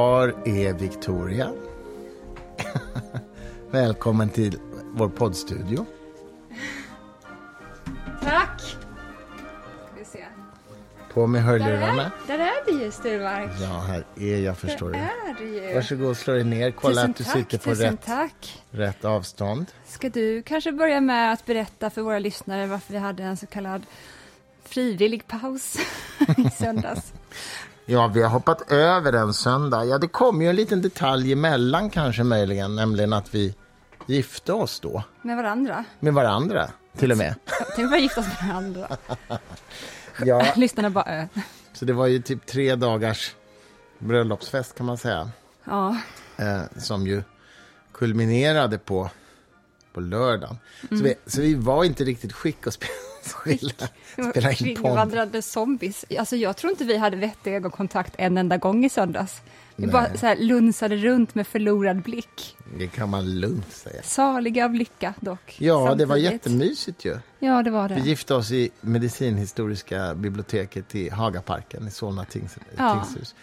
[0.00, 1.52] Var är Victoria?
[3.70, 4.58] Välkommen till
[4.94, 5.86] vår poddstudio.
[8.22, 8.60] Tack!
[8.60, 10.24] Ska vi se.
[11.14, 12.04] På med Där hörlurarna.
[12.04, 13.50] är, där är du ju, Sturmark.
[13.60, 15.30] Ja, här är jag förstår Där du.
[15.30, 15.74] är du ju.
[15.74, 16.70] Varsågod, slå dig ner.
[16.70, 18.62] Kolla tusen att du tack, sitter på rätt, tack.
[18.70, 19.66] rätt avstånd.
[19.86, 23.46] Ska du kanske börja med att berätta för våra lyssnare varför vi hade en så
[23.46, 23.82] kallad
[24.64, 25.76] frivillig paus
[26.38, 27.12] i söndags?
[27.90, 29.84] Ja, vi har hoppat över en söndag.
[29.84, 33.54] Ja, det kom ju en liten detalj emellan kanske möjligen, nämligen att vi
[34.06, 35.02] gifte oss då.
[35.22, 35.84] Med varandra.
[36.00, 37.34] Med varandra, till och med.
[37.76, 38.96] Tänk att gifta oss med varandra.
[40.24, 41.28] Ja, Lyssnarna bara,
[41.72, 43.34] så det var ju typ tre dagars
[43.98, 45.30] bröllopsfest kan man säga.
[45.64, 45.96] ja.
[46.36, 47.22] eh, som ju
[47.92, 49.10] kulminerade på,
[49.92, 50.58] på lördagen.
[50.88, 52.92] Så, vi, så vi var inte riktigt skick att spela,
[53.24, 53.88] spela,
[54.30, 54.56] spela in podd.
[54.56, 56.04] Kringvandrande zombies.
[56.18, 59.40] Alltså jag tror inte vi hade vettig ögonkontakt en enda gång i söndags.
[59.76, 59.92] Vi Nej.
[59.92, 62.56] bara så här lunsade runt med förlorad blick.
[62.78, 64.02] Det kan man lugnt säga.
[64.02, 65.56] Saliga av lycka dock.
[65.58, 66.32] Ja, det var samtidigt.
[66.32, 67.18] jättemysigt ju.
[67.38, 67.94] Ja, det var det.
[67.94, 73.04] Vi gifte oss i medicinhistoriska biblioteket i Hagaparken i Solna tings, Ja.
[73.04, 73.34] tingshus.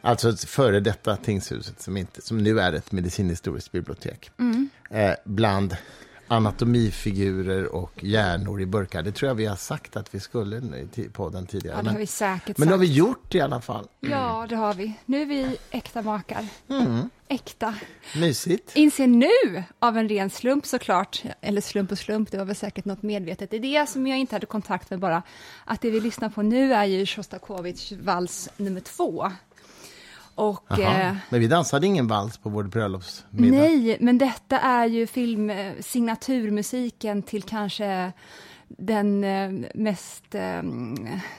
[0.00, 4.30] Alltså före detta tingshuset som, inte, som nu är ett medicinhistoriskt bibliotek.
[4.38, 4.68] Mm.
[4.90, 5.76] Eh, bland
[6.30, 9.02] anatomifigurer och hjärnor i burkar.
[9.02, 10.56] Det tror jag vi har sagt att vi skulle
[10.94, 11.76] i podden tidigare.
[11.76, 13.88] Ja, det men har vi säkert men det har vi gjort i alla fall.
[14.00, 14.92] Ja, det har vi.
[15.06, 16.46] Nu är vi äkta makar.
[16.68, 17.10] Mm.
[17.28, 17.74] Äkta.
[18.16, 18.76] Mysigt.
[18.76, 22.84] Inser nu, av en ren slump såklart, eller slump och slump, det var väl säkert
[22.84, 25.22] något medvetet, det är det som jag inte hade kontakt med bara,
[25.64, 29.30] att det vi lyssnar på nu är ju Sjostakovitj vals nummer två.
[30.34, 30.78] Och...
[30.78, 33.58] Eh, Men vi dansade ingen vals på vår bröllopsmiddag.
[33.58, 38.12] nej, men detta är ju film, eh, signaturmusiken till kanske
[38.68, 40.62] den eh, mest, eh,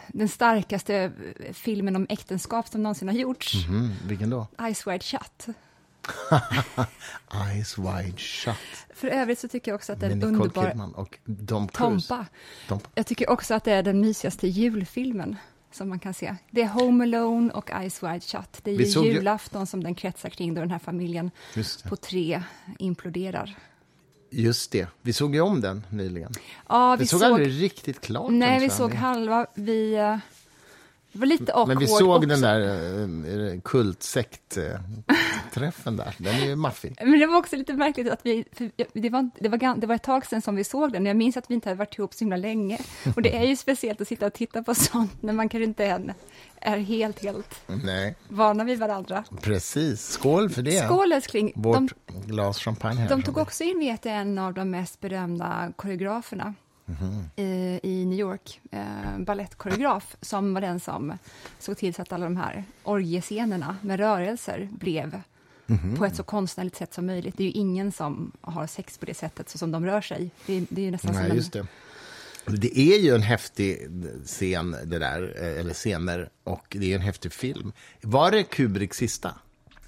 [0.08, 1.12] den starkaste
[1.54, 3.68] filmen om äktenskap som någonsin har gjorts.
[3.68, 4.48] Mhm, vilken då?
[4.62, 5.56] Eyes Wide Shut.
[7.48, 8.56] Eyes Wide Shut.
[8.96, 10.68] För övrigt så tycker jag också att det är en underbar...
[10.68, 12.08] Kidman och Tom Cruise.
[12.08, 12.26] Tompa.
[12.68, 12.90] Tompa.
[12.96, 15.36] Jag tycker också att det är den mysigaste julfilmen
[15.76, 16.36] som man kan se.
[16.52, 18.60] Det är Home Alone och Eyes Wide Shut.
[18.64, 21.32] Det är Vi ju julafton som den kretsar kring då den här familjen
[21.90, 22.44] på tre
[22.80, 23.56] imploderar.
[24.34, 24.88] Just det.
[25.02, 26.32] Vi såg ju om den nyligen.
[26.70, 27.32] Ja, Vi vi såg, såg...
[27.32, 28.92] aldrig riktigt klart den, Nej, vi tror jag.
[28.92, 29.46] såg halva.
[29.54, 29.98] Vi...
[31.14, 32.28] eh, Det var lite awkward Men vi såg också.
[32.30, 32.60] den där
[33.54, 36.16] uh, kultsekt-träffen där.
[36.18, 36.96] Den är ju maffig.
[37.02, 38.46] Men det var också lite märkligt att vi,
[38.94, 41.38] det var, det, var, det var ett tag sedan som vi såg den, jag minns
[41.38, 42.78] att vi inte hade varit ihop så himla länge.
[43.16, 45.86] Och det är ju speciellt att sitta och titta på sånt när man kanske inte
[45.86, 46.12] än
[46.62, 49.24] är helt, helt Nej, vana vid varandra.
[49.42, 50.08] precis.
[50.10, 50.86] Skål för det.
[50.86, 51.52] Skål älskling!
[51.56, 51.90] Vårt De,
[52.26, 53.10] glas champagne här.
[53.10, 56.54] de tog också in, vet en av de mest berömda koreograferna
[57.36, 61.18] I, i New York, eh, ballettkoreograf, som var den som
[61.60, 65.22] såg till så att alla de här orgiescenerna med rörelser blev
[65.66, 65.96] Mhm.
[65.98, 67.38] på ett så konstnärligt sätt som möjligt.
[67.38, 70.32] Det är ju ingen som har sex på det sättet, så som de rör sig.
[70.46, 71.60] Det, är- det är ju nästan Nej, som
[72.46, 72.56] en...
[72.60, 72.78] det.
[72.80, 73.88] Är ju en häftig
[74.26, 77.72] scen, det där, eh, eller scener, och det är en häftig film.
[78.02, 79.34] Var det Kubricks sista?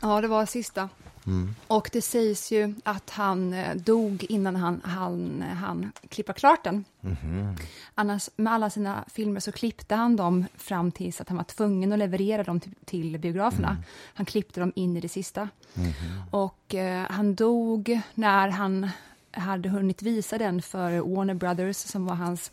[0.01, 0.89] Ja, det var sista.
[1.25, 1.55] Mm.
[1.67, 6.85] Och det sägs ju att han eh, dog innan han han, han klippa klart den.
[7.01, 7.55] Mhm.
[7.95, 11.93] Annars, med alla sina filmer så klippte han dem fram tills att han var tvungen
[11.93, 13.69] att leverera dem till, till biograferna.
[13.69, 13.83] Mm.
[14.13, 15.49] Han klippte dem in i det sista.
[15.73, 15.93] Mhm.
[16.31, 18.89] Och eh, han dog när han
[19.31, 22.51] hade hunnit visa den för Warner Brothers, som var hans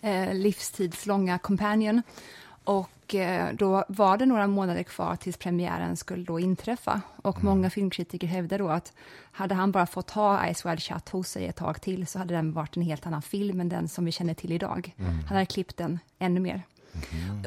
[0.00, 2.02] eh, livstidslånga companion.
[2.64, 7.00] Och eh, då var det några månader kvar tills premiären skulle då inträffa.
[7.16, 8.92] Och många filmkritiker hävdar då att
[9.32, 12.34] hade han bara fått ha Ice Wide Shut hos sig ett tag till så hade
[12.34, 14.94] den varit en helt annan film än den som vi känner till idag.
[14.96, 16.62] Han hade klippt den ännu mer.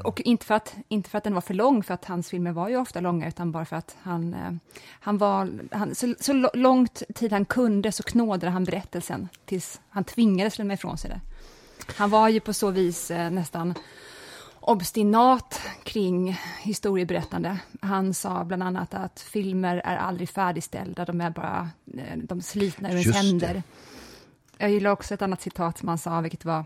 [0.03, 2.51] Och inte för, att, inte för att den var för lång, för att hans filmer
[2.51, 4.51] var ju ofta långa, utan bara för att han, eh,
[4.99, 5.49] han var...
[5.71, 10.73] Han, så, så långt tid han kunde så knådade han berättelsen tills han tvingades lämna
[10.73, 11.21] ifrån sig det.
[11.95, 13.73] Han var ju på så vis eh, nästan
[14.67, 17.59] obstinat kring historieberättande.
[17.81, 22.91] Han sa bland annat att filmer är aldrig färdigställda, de är bara eh, de slitna
[22.91, 23.63] ur ens händer.
[24.57, 26.65] Jag gillar också ett annat citat som han sa, vilket var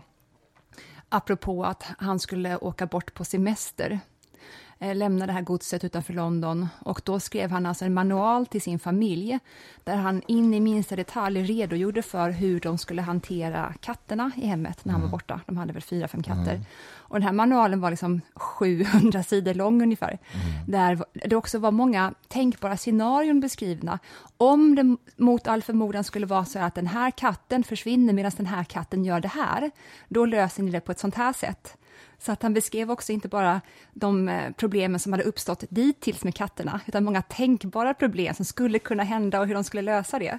[1.08, 4.00] apropå att han skulle åka bort på semester,
[4.80, 8.78] lämna det här godset utanför London och då skrev han alltså en manual till sin
[8.78, 9.38] familj
[9.84, 14.84] där han in i minsta detalj redogjorde för hur de skulle hantera katterna i hemmet
[14.84, 15.40] när han var borta.
[15.46, 16.60] De hade väl fyra, fem katter.
[17.10, 20.18] Och den här manualen var liksom 700 sidor lång ungefär.
[20.68, 23.98] Där det också var många tänkbara scenarion beskrivna.
[24.36, 28.46] Om det mot all förmodan skulle vara så att den här katten försvinner medan den
[28.46, 29.70] här katten gör det här,
[30.08, 31.76] då löser ni det på ett sånt här sätt.
[32.18, 33.60] Så att han beskrev också inte bara
[33.92, 38.78] de eh, problemen som hade uppstått dittills med katterna, utan många tänkbara problem som skulle
[38.78, 40.38] kunna hända och hur de skulle lösa det.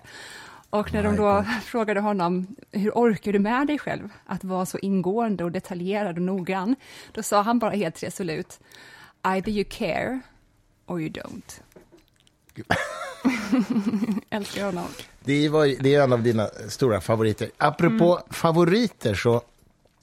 [0.69, 4.77] Och när de då frågade honom, hur orkar du med dig själv att vara så
[4.77, 6.75] ingående och detaljerad och noggrann?
[7.11, 8.59] Då sa han bara helt resolut,
[9.23, 10.19] either you care
[10.85, 11.61] or you don't.
[14.29, 14.87] Älskar honom.
[15.19, 17.49] Det, var, det är en av dina stora favoriter.
[17.57, 18.33] Apropå mm.
[18.33, 19.41] favoriter, så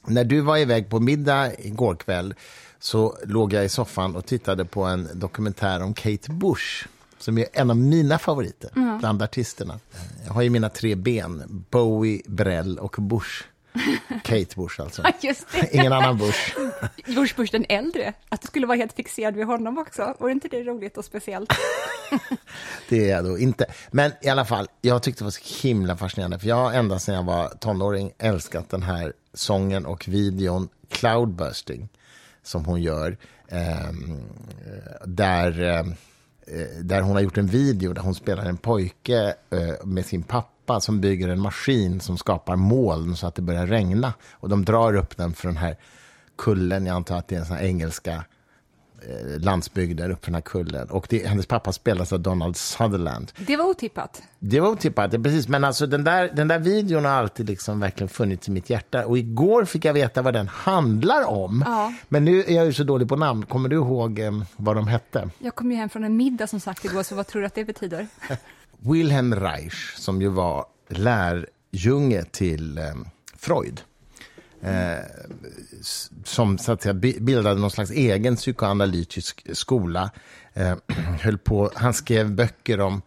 [0.08, 2.34] när du var iväg på middag igår kväll
[2.80, 6.86] så låg jag i soffan och tittade på en dokumentär om Kate Bush
[7.18, 8.98] som är en av mina favoriter mm.
[8.98, 9.80] bland artisterna.
[10.26, 13.44] Jag har ju mina tre ben, Bowie, Brell och Bush.
[14.24, 15.02] Kate Bush alltså.
[15.70, 16.56] Ingen annan Bush.
[17.06, 18.12] George Bush den äldre.
[18.28, 20.14] Att du skulle vara helt fixerad vid honom också.
[20.18, 21.52] Var inte det roligt och speciellt?
[22.88, 23.66] det är jag då inte.
[23.90, 26.38] Men i alla fall, jag tyckte det var så himla fascinerande.
[26.38, 31.88] För jag har ända sedan jag var tonåring älskat den här sången och videon Cloudbursting
[32.42, 33.16] som hon gör.
[33.48, 33.92] Eh,
[35.04, 35.84] där, eh,
[36.82, 40.57] där hon har gjort en video där hon spelar en pojke eh, med sin pappa
[40.80, 44.12] som bygger en maskin som skapar moln så att det börjar regna.
[44.32, 45.76] Och de drar upp den för den här
[46.36, 48.24] kullen, jag antar att det är en sån engelska
[49.02, 50.90] Eh, landsbygden upp för den här kullen.
[50.90, 53.32] Och det, hennes pappa spelas av Donald Sutherland.
[53.36, 54.22] Det var otippat.
[54.38, 55.48] Det var otippat, ja, precis.
[55.48, 59.06] Men alltså, den, där, den där videon har alltid liksom verkligen funnits i mitt hjärta.
[59.06, 61.64] Och igår fick jag veta vad den handlar om.
[61.66, 61.92] Ja.
[62.08, 63.46] Men nu är jag ju så dålig på namn.
[63.46, 65.30] Kommer du ihåg eh, vad de hette?
[65.38, 67.54] Jag kom ju hem från en middag som sagt igår, så vad tror du att
[67.54, 68.06] det betyder?
[68.80, 72.94] Wilhelm Reich, som ju var lärjunge till eh,
[73.36, 73.80] Freud
[74.60, 75.04] eh,
[76.24, 80.10] som så att säga, bildade någon slags egen psykoanalytisk skola.
[80.54, 80.74] Eh,
[81.20, 83.02] höll på, han skrev böcker om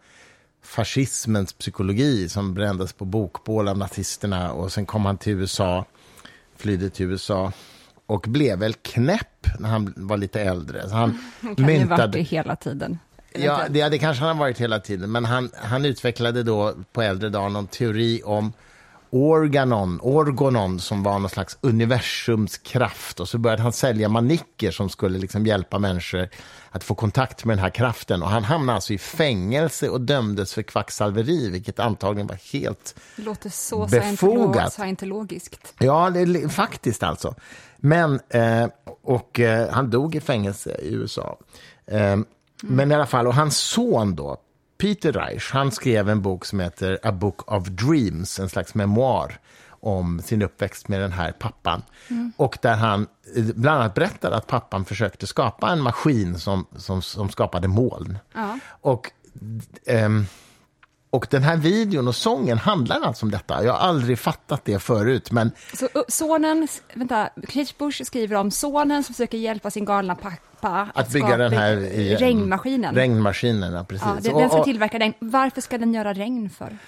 [0.62, 4.52] fascismens psykologi som brändes på bokbål av nazisterna.
[4.52, 5.84] Och sen kom han till USA,
[6.56, 7.52] flydde till USA
[8.06, 10.88] och blev väl knäpp när han var lite äldre.
[10.88, 11.94] Så han han kan myntade...
[11.94, 12.98] ju varit det hela tiden.
[13.34, 15.12] Ja, det, det kanske han har varit hela tiden.
[15.12, 18.52] Men han, han utvecklade då på äldre dagar någon teori om
[19.14, 23.20] Organon, Orgonon som var någon slags universums kraft.
[23.20, 26.28] Och så började han sälja manicker som skulle liksom hjälpa människor
[26.70, 28.22] att få kontakt med den här kraften.
[28.22, 33.22] Och han hamnade alltså i fängelse och dömdes för kvacksalveri, vilket antagligen var helt det
[33.22, 34.72] låter så befogat.
[34.72, 35.74] scientologiskt.
[35.78, 37.34] Ja, det, faktiskt alltså.
[37.76, 38.66] Men, eh,
[39.02, 41.38] och eh, han dog i fängelse i USA.
[41.86, 42.16] Eh,
[42.62, 42.76] mm.
[42.76, 44.36] Men i alla fall, och hans son då,
[44.78, 49.38] Peter Reich, han skrev en bok som heter A Book of Dreams, en slags memoar
[49.68, 51.82] om sin uppväxt med den här pappan.
[52.08, 52.32] Mm.
[52.36, 53.06] Och där han
[53.54, 58.18] bland annat berättade att pappan försökte skapa en maskin som, som, som skapade moln.
[58.34, 58.58] Ja.
[58.68, 59.10] Och,
[59.86, 60.26] ähm,
[61.12, 63.64] och den här videon och sången handlar alltså om detta.
[63.64, 65.32] Jag har aldrig fattat det förut.
[65.32, 65.50] Men...
[65.74, 67.28] Så sonen, vänta,
[67.78, 71.76] Bush skriver om sonen som försöker hjälpa sin galna pappa att, att bygga den här
[71.76, 72.94] i, regnmaskinen.
[72.94, 74.06] Regnmaskinen, ja, precis.
[74.24, 75.14] Ja, den ska tillverka regn.
[75.18, 76.78] Varför ska den göra regn för?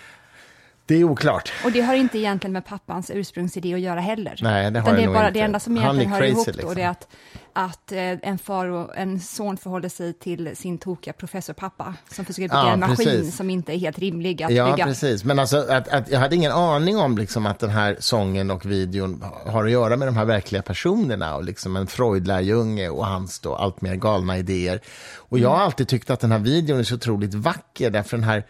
[0.87, 1.53] Det är oklart.
[1.65, 4.39] Och det har inte egentligen med pappans ursprungsidé att göra heller.
[4.43, 5.39] Nej, det har det, det är bara, inte.
[5.39, 6.69] Det enda som egentligen hör crazy, ihop liksom.
[6.69, 7.09] då, det är att,
[7.53, 12.43] att eh, en far och en son förhåller sig till sin tokiga professorpappa som försöker
[12.43, 13.37] bygga ja, en maskin precis.
[13.37, 14.79] som inte är helt rimlig att ja, bygga.
[14.79, 15.25] Ja, precis.
[15.25, 18.67] Men alltså, att, att, jag hade ingen aning om liksom, att den här sången och
[18.67, 23.41] videon har att göra med de här verkliga personerna och liksom en Freud-lärjunge och hans
[23.41, 24.81] då allt mer galna idéer.
[25.17, 28.25] Och jag har alltid tyckt att den här videon är så otroligt vacker, därför den
[28.25, 28.45] här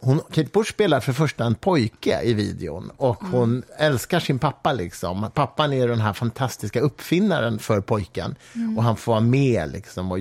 [0.00, 3.32] hon, Kate Bush spelar för första en pojke i videon och mm.
[3.32, 4.72] hon älskar sin pappa.
[4.72, 5.30] liksom.
[5.34, 8.78] Pappan är den här fantastiska uppfinnaren för pojken mm.
[8.78, 10.18] och han får vara med liksom, och,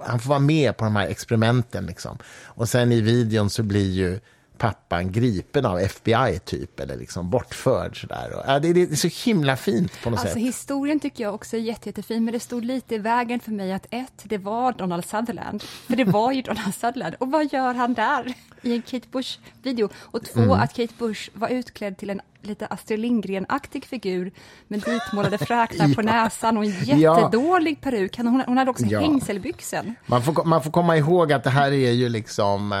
[0.00, 1.86] han får vara med på de här experimenten.
[1.86, 2.18] Liksom.
[2.44, 4.20] Och sen i videon så blir ju
[4.58, 8.32] pappan gripen av FBI typ eller liksom bortförd sådär.
[8.36, 10.42] Och, ja, det, det, är så himla fint på något alltså, sätt.
[10.42, 13.72] Historien tycker jag också är jätte, jättefin, men det stod lite i vägen för mig
[13.72, 17.74] att ett, det var Donald Sutherland, för det var ju Donald Sutherland, och vad gör
[17.74, 19.88] han där i en Kate Bush-video?
[19.94, 20.50] Och två, mm.
[20.50, 24.32] att Kate Bush var utklädd till en lite Astrid Lindgren-aktig figur
[24.68, 25.94] med ditmålade fräknar ja.
[25.94, 27.90] på näsan och en jättedålig ja.
[27.90, 28.16] peruk.
[28.16, 29.00] Hon, hon hade också ja.
[29.00, 29.94] hängselbyxor.
[30.06, 32.78] Man får, man får komma ihåg att det här är ju liksom, eh,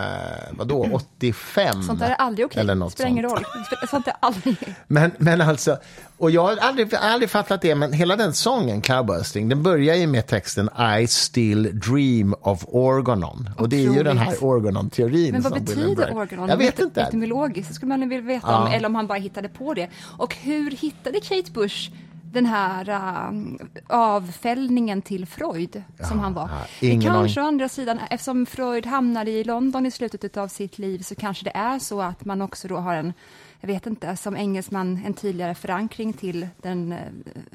[0.50, 1.82] vadå, 85?
[1.82, 2.64] Sånt där är aldrig okej.
[2.64, 2.74] Okay.
[2.74, 3.44] Det spelar ingen roll.
[3.90, 4.56] Sånt är aldrig...
[4.86, 5.78] Men, men alltså,
[6.18, 10.06] och jag har aldrig, aldrig fattat det, men hela den sången, Cloudbursting, den börjar ju
[10.06, 10.70] med texten
[11.00, 13.50] I still dream of organon.
[13.58, 15.42] Och det är ju den här organon-teorin.
[15.42, 16.48] Vad betyder organon?
[16.48, 17.02] Jag vet inte.
[17.02, 18.62] Etymologiskt, det skulle man vilja veta, ja.
[18.62, 19.88] om, eller om han bara hittade på det.
[20.18, 21.90] Och hur hittade Kate Bush
[22.32, 23.56] den här uh,
[23.86, 26.50] avfällningen till Freud som han var.
[26.50, 30.78] ja, det kanske å andra sidan, eftersom Freud hamnade i London i slutet av sitt
[30.78, 33.12] liv så kanske det är så att man också då har en
[33.60, 36.98] jag vet inte, som engelsman en tydligare förankring till den eh,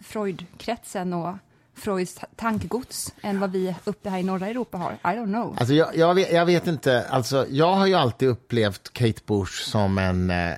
[0.01, 1.35] Freudkretsen och
[1.75, 4.91] Freuds tankegods än vad vi uppe här i norra Europa har.
[4.93, 5.55] I don't know.
[5.59, 9.63] Alltså jag, jag, vet, jag vet inte, alltså jag har ju alltid upplevt Kate Bush
[9.63, 10.53] som en, eh,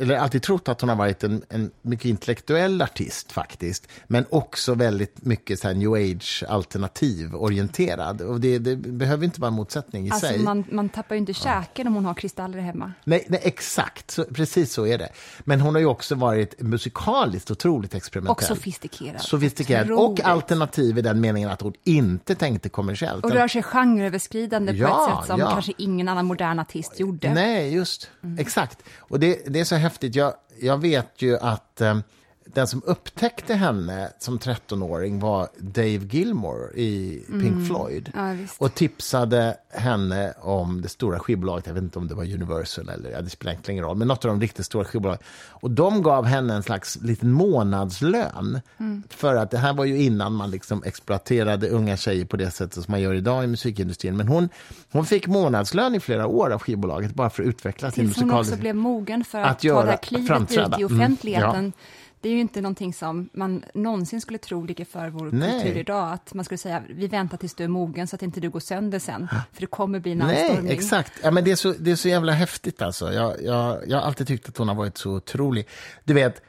[0.00, 4.74] eller alltid trott att hon har varit en, en mycket intellektuell artist faktiskt, men också
[4.74, 8.20] väldigt mycket så new age alternativ orienterad.
[8.22, 10.38] Och det, det behöver inte vara en motsättning i Alltså sig.
[10.38, 12.92] man, man tappar ju inte käken om hon har kristaller hemma.
[13.04, 15.08] Nej, nej exakt, så, precis så är det.
[15.40, 18.32] Men hon har ju också varit musikaliskt otroligt experimentell.
[18.32, 19.20] Och sofistikerad.
[19.20, 23.24] Sofistikerad och alternativ i den meningen att hon inte tänkte kommersiellt.
[23.24, 25.50] Och rör sig genreöverskridande på Ja, ett sätt som ja.
[25.50, 27.34] kanske ingen annan modern artist gjorde.
[27.34, 28.10] Nej, just.
[28.22, 28.38] Mm.
[28.38, 28.82] Exakt.
[28.98, 30.14] Och det, det är så häftigt.
[30.14, 31.98] Jag, jag vet ju att eh,
[32.58, 38.10] den som upptäckte henne som 13-åring var Dave Gilmore i Pink Floyd.
[38.14, 38.28] Mm.
[38.28, 38.60] Ja, visst.
[38.60, 43.10] och tipsade henne om det stora skivbolaget, jag vet inte om det var Universal eller,
[43.10, 45.22] ja, det spelar egentligen ingen roll, men något av de riktigt stora skivbolagen.
[45.50, 48.60] Och de gav henne en slags liten månadslön.
[48.78, 49.02] Mm.
[49.10, 52.84] För att det här var ju innan man liksom exploaterade unga tjejer på det sättet
[52.84, 54.16] som man gör idag i musikindustrin.
[54.16, 54.48] Men hon,
[54.92, 58.24] hon fick månadslön i flera år av skivbolaget bara för att utveckla sin Tills hon
[58.26, 58.54] musikaliska...
[58.54, 61.72] också blev mogen för Att att, ta göra- det här klivet ut i Mm, offentligheten.
[62.20, 65.62] Det är ju inte någonting som man någonsin skulle tro ligger för vår Nej.
[65.62, 66.12] kultur idag.
[66.12, 68.60] Att man skulle säga, vi väntar tills du är mogen så att inte du går
[68.60, 69.28] sönder sen.
[69.52, 71.12] För det kommer bli en Nej, exakt.
[71.22, 72.82] Ja, men det, är så, det är så jävla häftigt.
[72.82, 73.12] Alltså.
[73.12, 75.68] Jag, jag, jag har alltid tyckt att hon har varit så otrolig.
[76.04, 76.42] Du vet,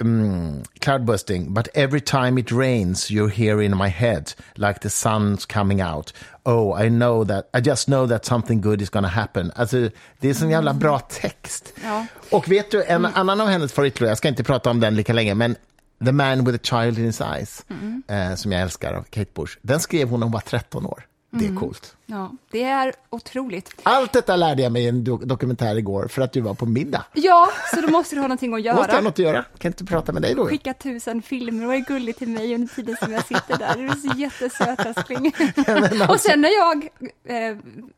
[0.00, 5.46] um, cloudbusting, but every time it rains you're here in my head like the sun's
[5.46, 6.12] coming out.
[6.44, 9.52] Oh, I know that, I just know that something good is gonna happen.
[9.56, 11.72] Alltså, det är så jävla bra text.
[11.82, 12.06] Ja.
[12.30, 15.12] Och vet du, en annan av hennes favoritlåtar, jag ska inte prata om den lika
[15.12, 15.56] länge, men
[16.04, 17.64] The man with a child in his eyes,
[18.08, 21.06] eh, som jag älskar av Kate Bush, den skrev hon när hon var 13 år.
[21.32, 21.96] Det är coolt.
[22.06, 23.70] Ja, det är otroligt.
[23.82, 26.66] Allt detta lärde jag mig i en do- dokumentär igår för att du var på
[26.66, 27.04] middag.
[27.12, 29.00] Ja, så då måste du ha någonting att Då måste jag ha göra.
[29.04, 29.44] något att göra.
[29.58, 30.46] Kan inte prata med dig då?
[30.46, 33.76] Skicka tusen filmer och är gullig till mig under tiden som jag sitter där.
[33.76, 35.32] Du är så jättesöt älskling.
[35.66, 36.88] alltså- Och sen när jag,
[37.24, 37.56] eh,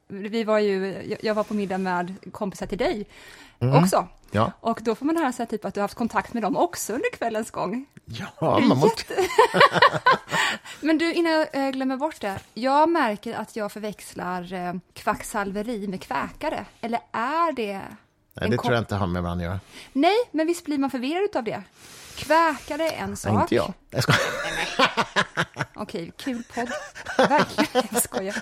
[0.09, 3.07] vi var ju, jag- jag var på middag med kompisar till dig
[3.63, 3.97] också.
[3.97, 4.09] Mm.
[4.31, 4.53] Ja.
[4.61, 6.57] Och då får man höra så här, typ att du har haft kontakt med dem
[6.57, 7.87] också under kvällens gång.
[8.05, 9.15] Ja, man måste...
[10.81, 12.39] Men du, innan jag eh, glömmer bort det.
[12.55, 16.65] Jag märker att jag förväxlar eh, kvacksalveri med kväkare.
[16.81, 17.81] Eller är det...
[18.35, 19.61] Nej, det tror jag inte har med varandra att göra.
[19.93, 21.63] Nej, men visst blir man förvirrad av det.
[22.17, 23.43] Kväkare är en Nej, sak.
[23.43, 23.73] inte jag.
[23.91, 24.13] jag ska...
[25.75, 26.69] Okej, kul podd.
[27.29, 28.37] Verkligen, jag skojar.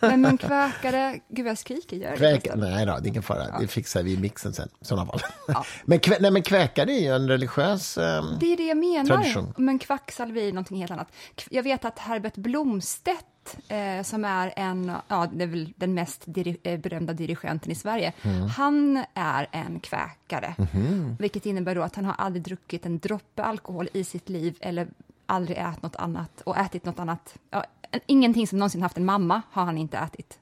[0.16, 2.48] Men, kväkare, gud vad jag skriker, gör Kväk...
[2.54, 3.58] Nej då, det är ingen fara.
[3.60, 5.20] Det fixar vi i mixen sen, i sådana fall.
[5.48, 5.64] Ja.
[5.84, 6.16] Men, kvä...
[6.20, 7.98] Nej, men kväkare är ju en religiös...
[7.98, 9.04] ehm, Det är det jag menar.
[9.16, 9.54] Tradition.
[9.56, 11.08] Men kvacksalveri är någonting helt annat.
[11.50, 13.24] Jag vet att Herbert Blomstedt,
[13.68, 17.74] eh, som är en, ja, det är väl den mest diri- eh, berömda dirigenten i
[17.74, 18.48] Sverige, Mm.
[18.48, 20.54] han är en kväkare.
[20.58, 21.16] Mhm.
[21.18, 24.88] Vilket innebär då att han har aldrig druckit en droppe alkohol i sitt liv eller
[25.26, 27.34] aldrig ätit något annat och ätit något annat.
[27.50, 27.64] Ja,
[28.06, 30.38] ingenting som någonsin haft en mamma har han inte ätit.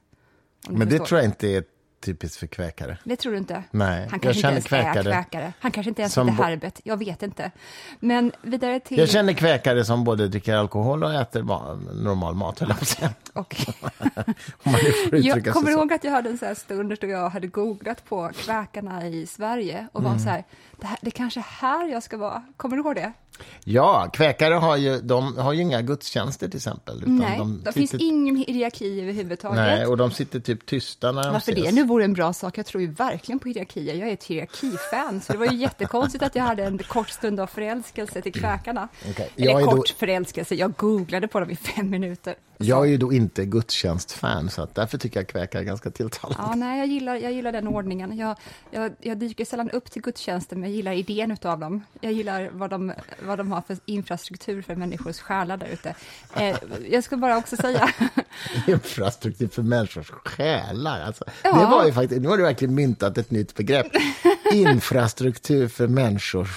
[0.69, 1.05] Men det förstår.
[1.05, 1.63] tror jag inte är
[2.07, 2.97] typiskt för kväkare.
[3.03, 3.63] Det tror du inte?
[3.71, 5.53] Nej, Han jag kanske inte känner ens kväkare är kväkare.
[5.59, 6.79] Han kanske inte ens som heter Herbert.
[6.83, 7.51] Jag vet inte.
[7.99, 8.97] Men vidare till...
[8.97, 11.43] Jag känner kväkare som både dricker alkohol och äter
[12.03, 13.13] normal mat, höll jag på att säga.
[15.11, 18.31] Jag kommer ihåg att jag hade en sån här stund då jag hade googlat på
[18.35, 20.11] kväkarna i Sverige och Mm.
[20.11, 20.43] var så här,
[20.79, 22.43] det, här, det kanske är här jag ska vara.
[22.57, 23.11] Kommer du ihåg det?
[23.63, 27.03] Ja, kväkare har ju, de har ju inga gudstjänster till exempel.
[27.05, 29.57] Nej, de det sitter, finns ingen hierarki överhuvudtaget.
[29.57, 31.65] Nej, och de sitter typ tysta när de Varför ses.
[31.65, 32.57] det nu vore en bra sak?
[32.57, 33.95] Jag tror ju verkligen på hierarkier.
[33.95, 37.39] Jag är ett hierarkifan, så det var ju jättekonstigt att jag hade en kort stund
[37.39, 38.87] av förälskelse till kväkarna.
[39.09, 42.35] Okej, Eller är då- kort förälskelse, jag googlade på dem i fem minuter.
[42.59, 46.43] Jag är ju då inte gudstjänstfan, så att därför tycker jag kväkare är ganska tilltalande.
[46.47, 48.17] Ja, nej, jag gillar, jag gillar den ordningen.
[48.17, 48.35] Jag,
[48.71, 51.83] jag, jag dyker sällan upp till gudstjänsten, men jag gillar idén utav dem.
[52.01, 52.93] Jag gillar vad de,
[53.27, 55.95] vad de har för infrastruktur för människors själar där ute.
[56.35, 56.55] Eh,
[56.89, 57.89] jag ska bara också säga,
[58.67, 61.01] Infrastruktur för människors själar.
[61.01, 61.59] Alltså, Ja.
[61.59, 63.87] Det var ju faktiskt, nu har du verkligen myntat ett nytt begrepp.
[64.53, 66.47] Infrastruktur för människors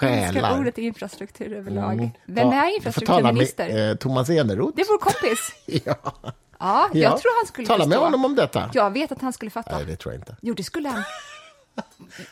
[0.00, 0.58] jag älskar själar.
[0.60, 1.92] ordet infrastruktur överlag.
[1.92, 2.10] Mm.
[2.24, 3.68] Vem Ja, är infrastrukturminister?
[3.68, 4.76] med eh, Thomas Eneroth.
[4.76, 5.52] Det är vår kompis.
[5.86, 6.32] Ja.
[6.62, 7.18] Ja, jag Ja.
[7.18, 8.70] tror han skulle Tala med honom om detta.
[8.72, 9.76] Jag vet att han skulle fatta.
[9.76, 10.36] Nej, det tror jag inte.
[10.42, 11.02] Jo, det skulle han.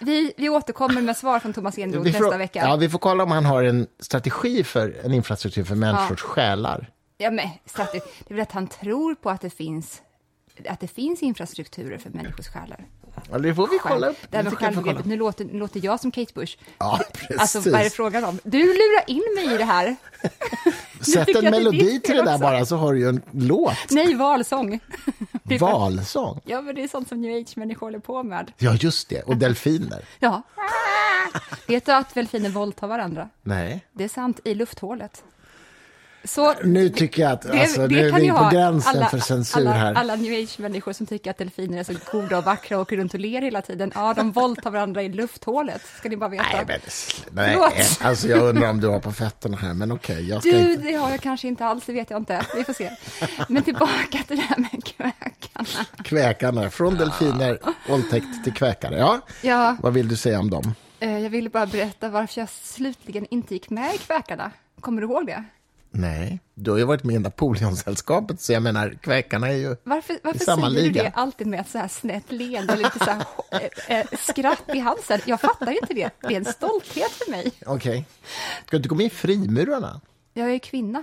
[0.01, 2.61] Vi, vi återkommer med svar från Thomas Eneroth nästa vecka.
[2.61, 6.91] ja, vi får kolla om han har en strategi för en infrastruktur för människors själar.
[7.19, 10.03] Ja, men, strategi- det är väl att han tror på att det finns
[10.69, 12.87] att det finns infrastrukturer för människors själar.
[13.31, 14.17] Ja, det får vi kolla upp.
[14.31, 16.59] Det här med självbegreppet, nu låter, nu låter jag som Kate Bush.
[16.79, 17.39] Ja, precis.
[17.39, 18.39] Alltså, vad är det frågan om?
[18.45, 19.97] Du lurar in mig i det här.
[21.01, 22.43] Sätt en melodi till det där också.
[22.43, 23.77] bara, så har du ju en låt.
[23.91, 24.81] Nej, valsång.
[25.61, 26.41] Valsång.
[26.45, 28.53] Ja, men det är sånt som new age-människor håller på med.
[28.59, 29.23] Ja, just det.
[29.23, 30.05] Och delfiner.
[30.19, 30.43] Ja.
[31.67, 33.29] Vet du att delfiner våldtar varandra?
[33.43, 33.85] Nej.
[33.93, 35.23] Det är sant, i lufthålet.
[36.29, 39.07] Så Nu tycker jag att det, alltså, det är kan vi ju på gränsen alla,
[39.09, 39.95] för censur alla, här.
[39.95, 43.15] alla new age-människor som tycker att delfiner är så goda och vackra och åker runt
[43.15, 43.93] och ler hela tiden.
[43.95, 46.45] Ja, de våldtar varandra i lufthålet, ska ni bara veta.
[46.53, 46.67] Nej,
[47.31, 47.85] men, nej.
[48.03, 50.83] Alltså, jag undrar om du har på fötterna här, men okej, jag ska Du, inte...
[50.83, 52.47] det har jag kanske inte alls, det vet jag inte.
[52.57, 52.91] Vi får se.
[53.49, 55.87] Men tillbaka till det här med kväkarna.
[56.05, 57.59] Kväkarna, från delfiner,
[57.89, 58.99] våldtäkt till kväkare.
[58.99, 60.75] Ja, Ja, vad vill du säga om dem?
[61.01, 64.51] eh, jag ville bara berätta varför jag slutligen inte gick med i kväkarna.
[64.81, 65.45] Kommer du ihåg det?
[65.91, 69.77] Nej, du har ju varit med i Napoleonsällskapet, så jag menar, kväkarna är ju...
[69.85, 71.03] Varför, varför samma säger liga.
[71.03, 73.23] du det alltid med ett så här snett leende och lite så här,
[73.89, 75.21] eh, eh, skratt i halsen?
[75.25, 76.11] Jag fattar inte det.
[76.21, 77.53] Det är en stolthet för mig.
[77.67, 78.07] Okej.
[78.67, 80.01] Ska du inte gå med i frimurarna?
[80.35, 81.03] Jag är kvinna.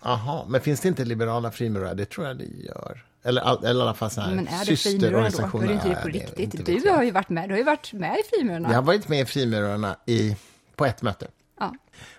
[0.00, 1.94] Aha, men finns det inte liberala frimurare?
[1.94, 3.04] Det tror jag det gör.
[3.24, 5.58] Eller, eller i alla fall så här Men är det frimurarna då?
[5.58, 6.66] Är det inte det på det- riktigt.
[6.66, 7.48] Du har ju varit med.
[7.48, 8.68] Du har ju varit med i frimurarna.
[8.68, 10.36] Jag har varit med i frimurarna i,
[10.76, 11.26] på ett möte,
[11.60, 11.74] Ja.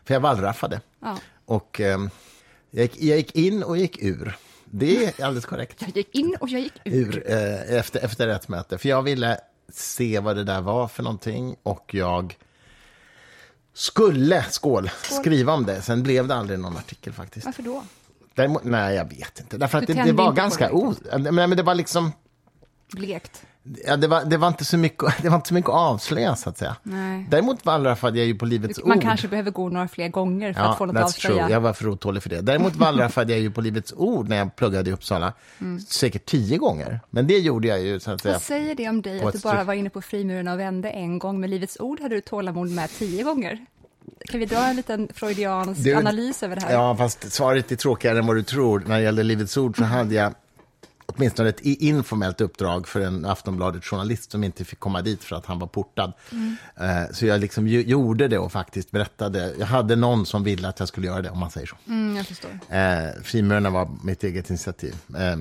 [0.05, 0.81] för jag wallraffade.
[1.01, 1.17] ja.
[1.49, 2.09] Och ehm,
[2.71, 4.37] jag, gick, jag gick in och gick ur.
[4.65, 5.81] Det är alldeles korrekt.
[5.81, 6.93] Jag gick in och jag gick ut.
[6.93, 8.77] Ur, eh, efter, efter ett möte.
[8.77, 9.39] För jag ville
[9.73, 12.37] se vad det där var för någonting och jag
[13.73, 15.81] skulle, skål, skriva om det.
[15.81, 17.45] Sen blev det aldrig någon artikel faktiskt.
[17.45, 17.83] Varför då?
[18.35, 19.57] Däremot, nej, jag vet inte.
[19.57, 20.95] Därför att det, det var ganska det o...
[21.19, 22.11] Nej, men det var liksom...
[22.91, 23.43] Blekt.
[23.85, 26.35] Ja, det, var, det, var inte så mycket, det var inte så mycket att avslöja,
[26.35, 26.75] så att säga.
[26.83, 27.27] Nej.
[27.29, 29.03] Däremot wallraffade jag ju på Livets Man Ord.
[29.03, 31.37] kanske behöver gå några fler gånger för Ja, att få något att avslöja.
[31.43, 31.51] true.
[31.53, 32.41] Jag var för otålig för det.
[32.41, 35.33] Däremot wallraffade jag ju på Livets Ord när jag pluggade i Uppsala.
[35.61, 35.79] Mm.
[35.79, 36.99] Säkert tio gånger.
[37.09, 38.33] Men det gjorde jag ju, så att säga.
[38.33, 41.19] Vad säger det om dig att du bara var inne på frimurarna och vände en
[41.19, 43.65] gång, men Livets Ord hade du tålamod med tio gånger?
[44.31, 46.73] Kan vi dra en liten freudiansk Du- analys över det här?
[46.73, 48.83] Ja, fast svaret är tråkigare än vad du tror.
[48.87, 50.33] När det gäller Livets Ord så hade jag
[51.15, 55.59] åtminstone ett informellt uppdrag för en Aftonbladet-journalist som inte fick komma dit för att han
[55.59, 56.13] var portad.
[56.75, 59.53] Eh, Så jag liksom gjorde det och faktiskt berättade.
[59.59, 61.75] Jag hade någon som ville att jag skulle göra det, om man säger så.
[61.87, 62.51] Mm, jag förstår.
[62.69, 64.95] Eh, Frimurarna var mitt eget initiativ.
[65.17, 65.35] Eh,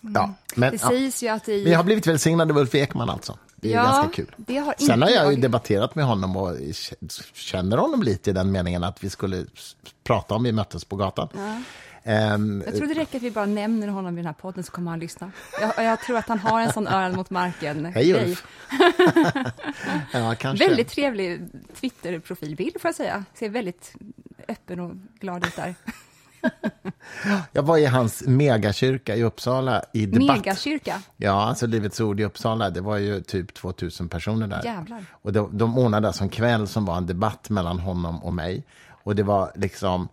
[0.00, 0.88] ja, men, Det ja.
[0.88, 1.62] sägs ju att i...
[1.62, 3.38] men jag har blivit välsignad av Ulf Ekman alltså.
[3.56, 4.34] Det är Ja, ganska kul.
[4.36, 5.42] det har Sen har inte jag ju jag.
[5.42, 6.56] debatterat med honom och
[7.34, 9.44] känner honom lite i den meningen att vi skulle
[10.04, 11.28] prata om vi möttes på gatan.
[12.04, 14.72] Ehm, Jag tror det räcker att vi bara nämner honom i den här podden så
[14.72, 15.30] kommer han lyssna.
[15.60, 17.84] Jag, jag tror att han har en sån öron mot marken.
[17.86, 18.14] Hej.
[18.14, 18.46] Ulf!
[20.12, 20.68] ja, kanske.
[20.68, 21.40] Väldigt trevlig
[21.80, 23.24] Twitter-profilbild får jag säga.
[23.34, 23.94] Ser väldigt
[24.48, 25.74] öppen och glad ut där.
[27.52, 30.36] Jag var i hans megakyrka i Uppsala i debatt.
[30.36, 31.02] Megakyrka.
[31.16, 34.64] Ja, alltså Livets Ord i Uppsala, det var ju typ 2000 personer där.
[34.64, 35.04] Jävlar.
[35.12, 38.64] Och de, de ordnade alltså en kväll som var en debatt mellan honom och mig.
[39.04, 40.08] Och det var liksom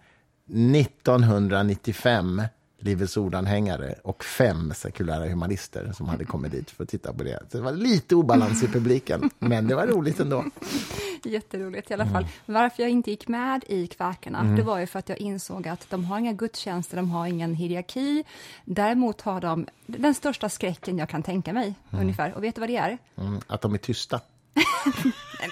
[0.52, 2.42] 1995
[2.82, 7.40] Livets Ordanhängare och fem sekulära humanister som hade kommit dit för att titta på det.
[7.52, 10.46] Så det var lite obalans i publiken, men det var roligt ändå.
[11.24, 12.14] Jätteroligt i alla Mm.
[12.14, 12.28] fall.
[12.46, 15.86] Varför jag inte gick med i Kväkarna, det var ju för att jag insåg att
[15.90, 18.24] de har inga gudstjänster, de har ingen hierarki.
[18.66, 22.34] Däremot har de den största skräcken jag kan tänka mig, ungefär.
[22.34, 22.98] Och vet du vad det är?
[23.18, 24.22] Mm, att de är tysta.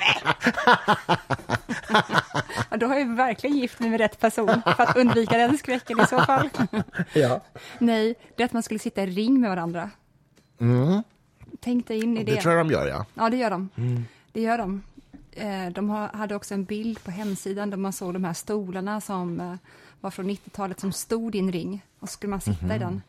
[2.69, 5.99] Ja, då har jag verkligen gift mig med rätt person för att undvika den skräcken
[5.99, 6.49] i så fall.
[7.13, 7.41] Ja.
[7.79, 9.89] Nej, det är att man skulle sitta i ring med varandra.
[11.59, 12.31] Tänk dig in i det.
[12.31, 12.35] Mm.
[12.35, 13.05] Det tror jag de gör, ja.
[13.13, 13.69] Ja, det gör de.
[14.31, 14.81] Det gör de.
[15.31, 19.39] Eh, De hade också en bild på hemsidan där man såg de här stolarna som
[19.39, 19.53] eh,
[20.01, 21.81] var från 90-talet som stod i en ring.
[21.99, 23.01] Och så skulle man sitta i den.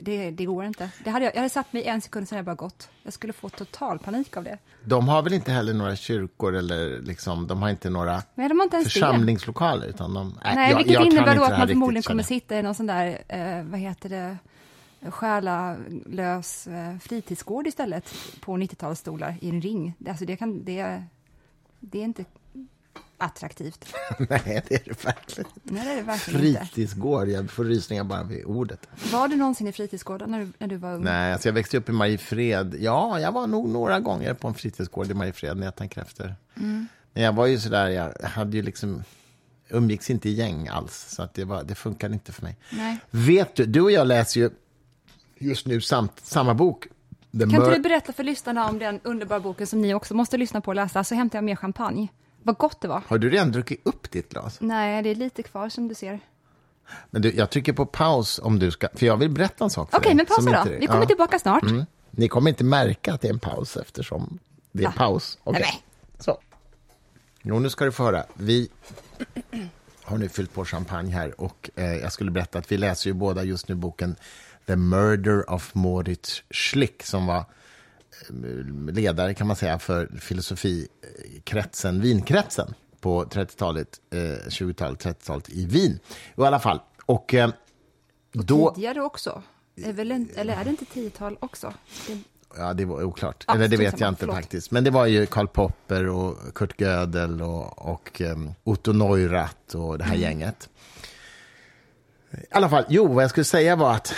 [0.00, 0.90] Det, det, går inte.
[1.04, 2.88] Det hade jag, jag hade satt mig en sekund, sen hade jag bara gått.
[3.02, 4.58] Jag skulle få total panik av det.
[4.84, 8.58] De har väl inte heller några kyrkor eller liksom, de har inte några Men de
[8.58, 9.86] har inte ens församlingslokaler.
[9.86, 12.62] Utan de, äh, Nej, jag, vilket jag innebär då att man förmodligen kommer sitta i
[12.62, 14.36] någon sån där, eh, vad heter det,
[15.10, 19.94] själalös eh, fritidsgård istället på 90-talsstolar i en ring.
[20.08, 21.02] Alltså det, kan, det,
[21.80, 22.24] det är inte
[23.20, 23.94] attraktivt.
[24.18, 25.50] Nej, det är det verkligen.
[25.62, 26.66] Nej, det är det verkligen inte.
[26.66, 28.88] Fritidsgård, jag får rysningar bara vid ordet.
[29.12, 31.04] Var du någonsin i fritidsgården när du, när du var ung?
[31.04, 32.74] Nej, alltså jag växte upp i Mariefred.
[32.78, 36.34] Ja, jag var nog några gånger på en fritidsgård i Mariefred när jag tänker efter.
[36.56, 36.88] Mm.
[37.12, 39.02] Men jag var ju sådär, jag hade ju liksom
[39.68, 42.56] umgicks inte i gäng alls, så att det, var, det funkade inte för mig.
[42.72, 42.98] Nej.
[43.10, 44.50] Vet du, du och jag läser ju
[45.38, 46.86] just nu samt, samma bok.
[47.32, 50.36] The Kan inte du berätta för lyssnarna om den underbara boken som ni också måste
[50.36, 52.08] lyssna på och läsa, så hämtar jag mer champagne.
[52.42, 53.02] Vad gott det var.
[53.06, 54.56] Har du redan druckit upp ditt glas?
[54.60, 56.20] Nej, det är lite kvar som du ser.
[57.10, 59.90] Men du, jag trycker på paus om du ska, för jag vill berätta en sak
[59.90, 60.70] för Okej, men pausa då.
[60.80, 61.06] Vi kommer ja.
[61.06, 61.62] tillbaka snart.
[61.62, 61.84] Mm.
[62.10, 64.38] Ni kommer inte märka att det är en paus eftersom
[64.72, 64.92] det är Ja.
[64.96, 65.38] paus.
[65.44, 65.62] Okej.
[65.62, 65.82] Nej,
[66.18, 66.38] Så.
[67.42, 68.24] Jo, nu ska du få höra.
[68.34, 68.68] Vi
[70.02, 73.14] har nu fyllt på champagne här och eh, jag skulle berätta att vi läser ju
[73.14, 74.16] båda just nu boken
[74.66, 77.44] The Murder of Moritz Schlick som var
[78.92, 85.98] ledare kan man säga för filosofikretsen, vinkretsen på 30-talet, eh, 20-talet, 30-talet i Wien.
[86.36, 86.80] I alla fall.
[87.06, 87.50] Och eh,
[88.32, 88.74] då...
[88.74, 89.42] Tidigare också.
[89.76, 91.74] Är väl en, eller är det inte tiotal också?
[92.06, 92.18] Det,
[92.56, 93.44] Ja, det var oklart.
[93.48, 94.36] Ja, Eller det vet jag inte förlåt.
[94.36, 94.70] faktiskt.
[94.70, 99.98] Men det var ju Karl Popper och Kurt Gödel och, och um, Otto Neurath och
[99.98, 100.22] det här Mm.
[100.22, 100.68] gänget.
[102.32, 104.14] I alla fall, jo, vad jag skulle säga var att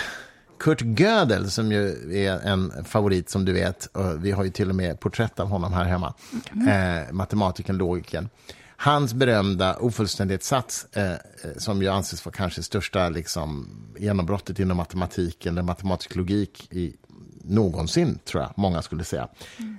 [0.63, 1.87] Kurt Gödel, som ju
[2.25, 5.47] är en favorit som du vet, och vi har ju till och med porträtt av
[5.47, 6.13] honom här hemma,
[6.51, 6.67] Mm.
[7.07, 8.29] eh, matematikern, logikern.
[8.77, 11.17] Hans berömda ofullständighetssats, eh, eh,
[11.57, 16.95] som ju anses vara kanske största liksom, genombrottet inom matematiken, eller matematisk logik i,
[17.43, 19.27] någonsin, tror jag många skulle säga.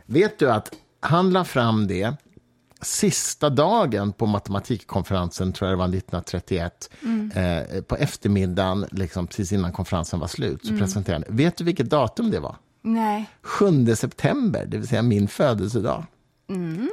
[0.07, 0.71] Vet du att
[1.01, 2.13] han la fram det
[2.85, 6.91] sista dagen på matematikkonferensen, tror jag det var 1931,
[7.35, 11.37] eh, på eftermiddagen, liksom, precis innan konferensen var slut, så presenterade han.
[11.37, 12.57] Vet du vilket datum det var?
[12.85, 13.31] nej.
[13.43, 16.07] 7 september, det vill säga min födelsedag.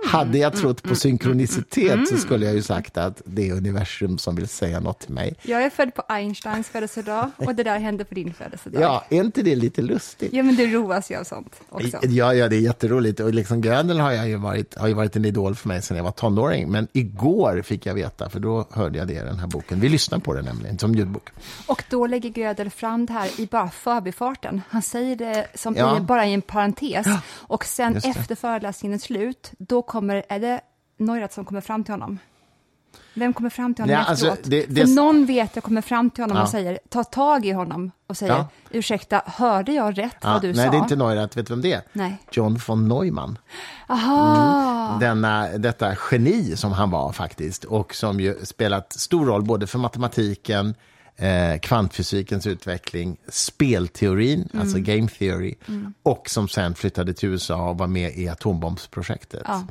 [0.07, 4.35] Hade jag trott på synkronicitet så skulle jag ju sagt att det är universum som
[4.35, 5.35] vill säga något till mig.
[5.41, 8.81] Jag är född på Einsteins födelsedag och det där hände på din födelsedag.
[8.91, 10.33] Ja, är inte det lite lustigt?
[10.33, 11.97] Ja, men det roas ju av sånt också.
[12.01, 13.19] Ja, ja, det är jätteroligt.
[13.19, 15.97] Och liksom Gödel har, jag ju varit, har ju varit en idol för mig sedan
[15.97, 16.71] jag var tonåring.
[16.71, 19.79] Men igår fick jag veta, för då hörde jag det i den här boken.
[19.79, 21.29] Vi lyssnar på den nämligen, som ljudbok.
[21.67, 24.61] Och då lägger Gödel fram det här i bara förbifarten.
[24.69, 25.97] Han säger det som Ja.
[25.97, 27.07] i, bara i en parentes.
[27.31, 28.99] Och sen efter föreläsningen är
[29.57, 30.61] då kommer, är det
[30.97, 32.19] Neurath som kommer fram till honom?
[33.13, 34.49] Vem kommer fram till honom Ja, alltså, efteråt?
[34.49, 36.43] det- det- För någon vet jag kommer fram till honom Ja.
[36.43, 38.47] och säger, tar tag i honom och säger, Ja.
[38.69, 40.71] ursäkta, hörde jag rätt Ja, vad du nej, sa?
[40.71, 41.37] det är inte Neurath.
[41.37, 41.81] Vet du vem det är?
[41.93, 42.17] Nej.
[42.31, 43.37] John von Neumann.
[43.87, 44.97] Aha!
[44.99, 49.79] Denna, detta geni som han var faktiskt och som ju spelat stor roll både för
[49.79, 50.75] matematiken,
[51.21, 54.61] eh, kvantfysikens utveckling, spelteorin, Mm.
[54.61, 55.55] alltså game theory,
[56.03, 59.43] och som sen flyttade till USA och var med i atombombsprojektet.
[59.45, 59.63] Ja.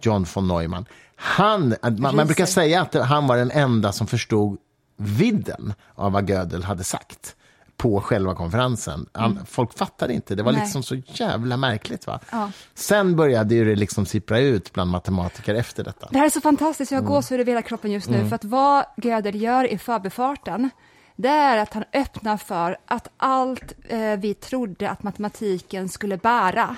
[0.00, 0.84] John von Neumann.
[1.16, 4.58] Han, man, man brukar säga att han var den enda som förstod
[4.96, 7.34] vidden av vad Gödel hade sagt
[7.76, 9.06] på själva konferensen.
[9.12, 10.58] Han, Folk fattade inte, det var Mm.
[10.58, 10.66] Nej.
[10.66, 10.94] liksom så
[11.24, 12.06] jävla märkligt.
[12.06, 12.20] va?
[12.32, 12.50] Ja.
[12.74, 16.08] Sen började ju det liksom sippra ut bland matematiker efter detta.
[16.10, 17.12] Det här är så fantastiskt, jag Mm.
[17.12, 18.28] gåshud över hela kroppen just nu.
[18.28, 20.70] För att vad Gödel gör i förbifarten,
[21.18, 26.76] det är att han öppnar för att allt eh, vi trodde att matematiken skulle bära,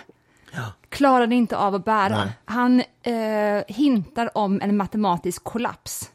[0.89, 2.25] klarade inte av att bära.
[2.25, 2.33] Nej.
[2.45, 6.11] Han eh, hintar om en matematisk kollaps.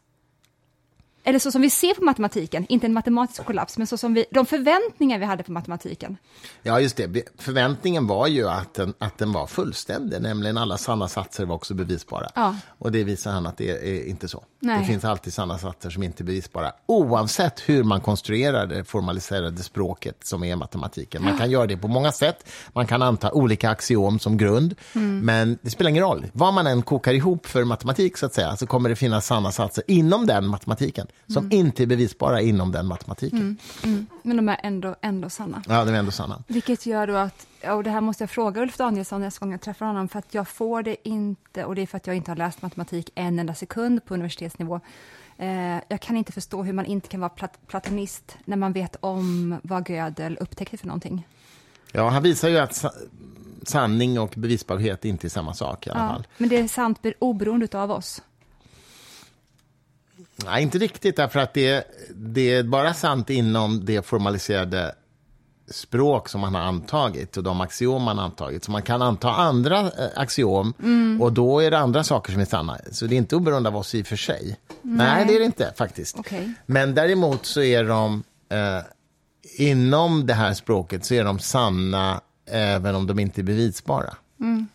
[1.28, 4.26] Eller så som vi ser på matematiken, inte en matematisk kollaps, men så som vi,
[4.32, 6.18] de förväntningar vi hade på matematiken.
[6.64, 7.24] Ja, just det.
[7.38, 11.74] Förväntningen var ju att den, att den var fullständig, nämligen alla sanna satser var också
[11.74, 12.30] bevisbara.
[12.36, 12.56] Ja.
[12.80, 14.44] Och det visar han att det är inte så.
[14.60, 14.80] Nej.
[14.80, 19.64] Det finns alltid sanna satser som inte är bevisbara, oavsett hur man konstruerar det formaliserade
[19.64, 21.24] språket som är matematiken.
[21.24, 22.50] Man kan göra det på många sätt.
[22.74, 25.20] Man kan anta olika axiom som grund, Mm.
[25.20, 26.26] men det spelar ingen roll.
[26.34, 29.52] Vad man än kokar ihop för matematik, så att säga, så kommer det finnas sanna
[29.52, 31.58] satser inom den matematiken, som Mm.
[31.58, 33.58] inte är bevisbara inom den matematiken.
[34.24, 35.64] Men de är ändå, ändå sanna.
[35.68, 36.44] Ja, de är ändå sanna.
[36.48, 39.62] Vilket gör då att, och det här måste jag fråga Ulf Danielsson nästa gång jag
[39.62, 42.32] träffar honom, för att jag får det inte, och det är för att jag inte
[42.32, 44.80] har läst matematik en enda sekund på universitetsnivå.
[45.38, 48.96] Eh, jag kan inte förstå hur man inte kan vara plat platonist när man vet
[49.00, 51.28] om vad Gödel upptäckte för någonting.
[51.92, 52.92] Ja, han visar ju att sa
[53.64, 56.28] sanning och bevisbarhet inte är samma sak i alla Ja, fall.
[56.38, 58.22] men det är sant be- oberoende av oss.
[60.46, 64.96] Nej, inte riktigt, därför att det, det är bara sant inom det formaliserade
[65.70, 68.64] språk som man har antagit och de axiom man har antagit.
[68.64, 70.74] Så man kan anta andra eh, axiom
[71.22, 72.78] och då är det andra saker som är sanna.
[72.92, 74.58] Så det är inte oberoende av oss i och för sig.
[74.82, 76.20] Nej, det är det inte faktiskt.
[76.20, 76.54] Okej.
[76.66, 78.84] Men däremot så är de eh,
[79.58, 82.22] inom det här språket så är de sanna
[82.52, 84.14] även om de inte är bevisbara.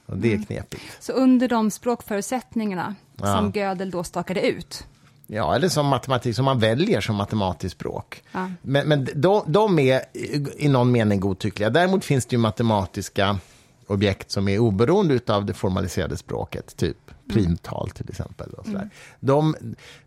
[0.07, 0.83] Och det är knepigt.
[1.01, 3.37] Så under de språkförutsättningarna Ja.
[3.37, 4.87] som Gödel då stakade ut,
[5.33, 8.23] Ja, eller som matematik som man väljer som matematiskt språk.
[8.33, 8.51] Ja.
[8.63, 10.03] Men, men de, de är
[10.59, 11.71] i- någon mening godtyckliga.
[11.71, 13.39] Däremot finns det ju matematiska
[13.87, 16.97] objekt som är oberoende av det formaliserade språket, typ
[17.33, 18.51] primtal till exempel.
[18.51, 18.91] Och sådär.
[19.21, 19.55] De,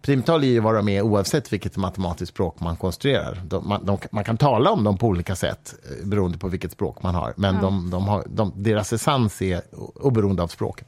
[0.01, 3.41] primtal är ju vad de är oavsett vilket matematiskt språk man konstruerar.
[3.45, 6.71] De, man, de, man kan tala om dem på olika sätt eh, beroende på vilket
[6.71, 9.61] språk man har, men de, de har, de, deras essens är
[9.95, 10.87] oberoende av språket.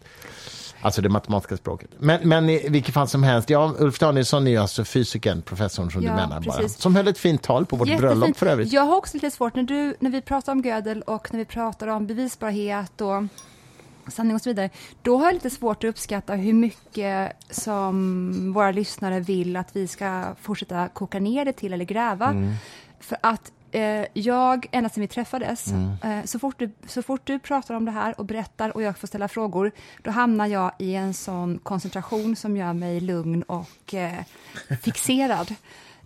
[0.86, 1.90] Alltså det matematiska språket.
[2.00, 5.92] Men, men i vilket fall som helst, ja, Ulf Danielsson är ju alltså fysikern, professorn
[5.92, 6.70] som Ja, du menar bara.
[6.70, 8.74] Som höll ett fint tal på vårt bröllop för övrigt.
[8.74, 11.46] Jag har också lite svårt när, du, när vi pratar om Gödel och när vi
[11.46, 13.24] pratar om bevisbarhet och
[14.12, 14.70] sanning och så vidare.
[15.02, 19.88] Då har jag lite svårt att uppskatta hur mycket som våra lyssnare vill att vi
[19.88, 22.30] ska fortsätta koka ner det till eller gräva.
[22.30, 22.54] Mm.
[23.00, 25.92] För att eh, jag, ända sedan vi träffades, Mm.
[26.20, 28.98] eh, så, fort du, så fort du pratar om det här och berättar och jag
[28.98, 29.72] får ställa frågor,
[30.04, 34.14] då hamnar jag i en sån koncentration som gör mig lugn och eh,
[34.82, 35.56] fixerad.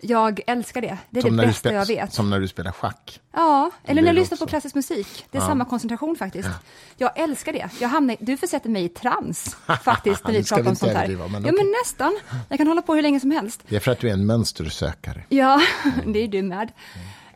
[0.01, 0.97] Jag älskar det.
[1.09, 2.13] Det är Som det bästa jag vet.
[2.13, 3.19] som när du spelar schack.
[3.33, 5.25] Ja, eller när jag lyssnar på klassisk musik.
[5.31, 5.47] Det är Ja.
[5.47, 6.49] samma koncentration faktiskt.
[6.97, 7.69] Jag älskar det.
[7.81, 10.97] Jag hamnar, du försätter mig i trans faktiskt när vi pratar om sånt här.
[10.97, 11.63] överdriva, men ja, okej.
[11.63, 12.19] men nästan.
[12.49, 13.63] Jag kan hålla på hur länge som helst.
[13.69, 15.23] Det är för att du är en mönstersökare.
[15.29, 15.61] Ja,
[16.05, 16.71] det är du med.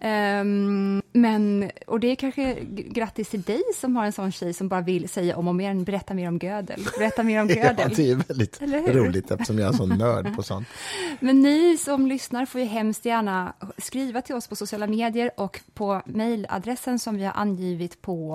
[0.06, 4.68] Ehm, men, och det är kanske grattis till dig som har en sån tjej som
[4.68, 7.56] bara vill säga om och om igen, berätta mer om Gödel, berätta mer om Ja,
[7.56, 7.94] Gödel.
[7.96, 8.62] det är väldigt
[8.96, 10.68] roligt eftersom jag är sån nörd på sånt.
[11.20, 15.60] Men ni som lyssnar får ju hemskt gärna skriva till oss på sociala medier och
[15.74, 18.28] på mejladressen som vi har angivit på,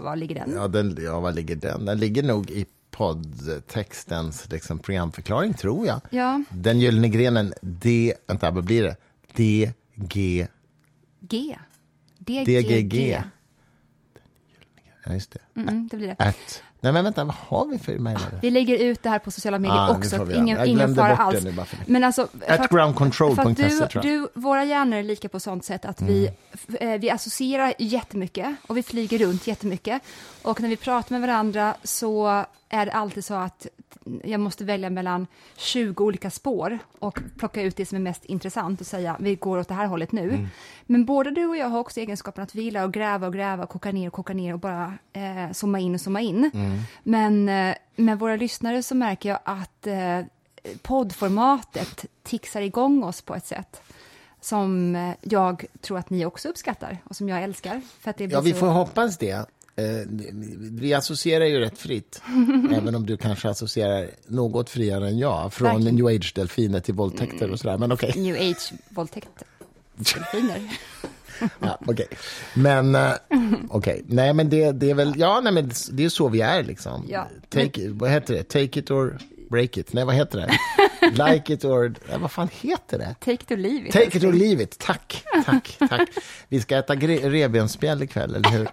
[0.00, 0.52] var ligger den?
[0.54, 1.84] Ja, den, ja, var ligger den?
[1.84, 6.00] Den ligger nog i poddtextens liksom, programförklaring, tror jag.
[6.10, 8.96] Ja, Den gyllene grenen, D, vänta, vad blir det?
[9.36, 9.72] D,
[11.28, 11.56] G.
[12.18, 13.22] DGG.
[15.04, 15.60] ja just det.
[15.60, 16.16] Mm, det blir det.
[16.18, 18.42] At, nej men vänta, vad har vi för mejladress?
[18.42, 20.24] Vi lägger ut det här på sociala medier Ah, också.
[20.24, 21.44] vi ingen ingen fara alls.
[21.86, 24.02] Men alltså, At att- groundcontrol.se tror jag.
[24.04, 26.34] du, våra hjärnor är lika på sånt sätt att vi, Mm.
[26.52, 30.02] f- eh, vi associerar jättemycket och vi flyger runt jättemycket.
[30.42, 33.66] Och när vi pratar med varandra så är det alltid så att
[34.24, 38.80] jag måste välja mellan 20 olika spår och plocka ut det som är mest intressant
[38.80, 40.30] och säga vi går åt det här hållet nu.
[40.30, 40.48] Mm.
[40.82, 43.66] Men både du och jag har också egenskapen att vi gillar att gräva och gräva,
[43.66, 46.50] koka ner och koka ner och bara eh, zooma in och zooma in.
[46.54, 46.78] Mm.
[47.02, 50.20] Men eh, med våra lyssnare så märker jag att eh,
[50.82, 53.82] poddformatet tixar igång oss på ett sätt
[54.40, 57.80] som eh, jag tror att ni också uppskattar och som jag älskar.
[58.00, 58.58] För att det blir Ja, vi så...
[58.58, 59.46] får hoppas det.
[59.76, 59.84] Eh,
[60.60, 62.22] Vi associerar ju rätt fritt,
[62.74, 65.94] även om du kanske associerar något friare än jag, från Verkligen.
[65.96, 67.78] new age-delfiner till våldtäkter och sådär.
[67.78, 68.12] Men okej.
[68.16, 69.28] New age-våldtäkt.
[69.96, 70.60] Delfiner.
[71.60, 72.06] Ja, okej.
[72.54, 73.12] Men, eh,
[73.70, 74.02] okej.
[74.06, 77.06] Nej, men det, det är väl, ja, nej, men det är så vi är liksom.
[77.08, 77.28] Ja.
[77.48, 78.42] Take it, vad heter det?
[78.42, 79.18] Take it or
[79.50, 79.92] break it?
[79.92, 80.50] Nej, vad heter det?
[81.32, 83.14] like it or, nej, vad fan heter det?
[83.20, 83.92] Take it or leave it.
[83.92, 84.78] Take it or leave it.
[84.78, 86.08] Tack, tack, tack.
[86.48, 88.68] Vi ska äta revbensspjäll ikväll, eller hur?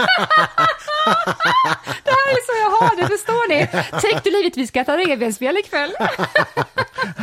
[2.04, 3.62] Det här är så jag har det, förstår ni?
[3.92, 5.92] Or leave it, vi ska äta revbensspjäll ikväll.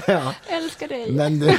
[0.08, 0.34] Ja.
[0.48, 1.12] Älskar dig.
[1.12, 1.46] Men du,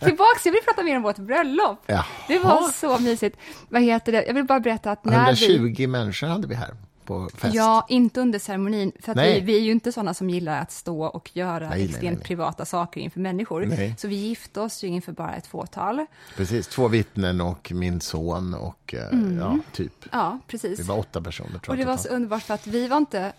[0.00, 1.82] Tillbaks, jag vill prata mer om vårt bröllop.
[1.86, 2.04] Jaha.
[2.28, 3.36] Det var så mysigt.
[3.68, 4.24] Vad heter det?
[4.26, 5.56] Jag vill bara berätta att när vi...
[5.56, 7.54] 120 människor hade vi här på fest.
[7.54, 8.92] Ja, inte under ceremonin.
[9.00, 12.02] För vi, vi är ju inte sådana som gillar att stå och göra Nej, extremt
[12.02, 12.24] nej, nej.
[12.24, 13.96] privata saker inför människor.
[13.98, 16.06] Så vi gifte oss ju inför bara ett fåtal.
[16.36, 20.06] Precis, två vittnen och min son och eh, ja, typ.
[20.12, 20.78] Ja, precis.
[20.80, 21.60] Vi var åtta personer Mm.
[21.68, 23.32] Och det var så underbart för att vi var inte...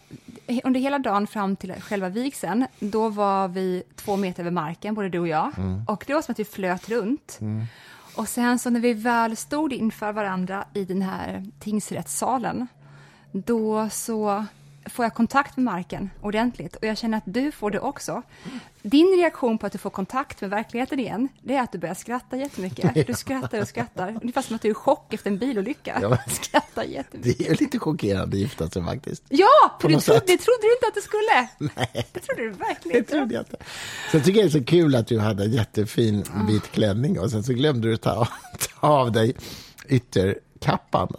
[0.64, 5.10] Under hela dagen fram till själva vigseln, då var vi två meter över marken, både
[5.10, 5.52] du och jag.
[5.58, 5.84] Mm.
[5.88, 7.40] Och det var som att vi flöt runt.
[8.16, 12.68] Och sen så när vi väl stod inför varandra i den här tingsrättssalen,
[13.46, 14.46] då så
[14.90, 18.22] får jag kontakt med marken ordentligt och jag känner att du får det också.
[18.82, 21.96] Din reaktion på att du får kontakt med verkligheten igen, det är att du börjar
[21.96, 23.08] skratta jättemycket.
[23.08, 26.00] Du skrattar och skrattar, ungefär som att du är i chock efter en bilolycka.
[26.02, 27.38] Ja, men- Skrattar jättemycket.
[27.40, 29.24] Det är lite chockerande att gifta sig faktiskt.
[29.30, 31.48] Ja, för du trodde, det trodde du inte att du skulle.
[31.76, 32.06] Nej.
[32.14, 33.12] Det trodde du verkligen Det inte.
[33.12, 33.58] trodde jag inte.
[34.14, 37.44] Jag tycker det är så kul att du hade en jättefin vit klänning och sen
[37.44, 38.28] så glömde du ta,
[38.80, 39.36] ta av dig
[39.90, 41.14] ytterkappan.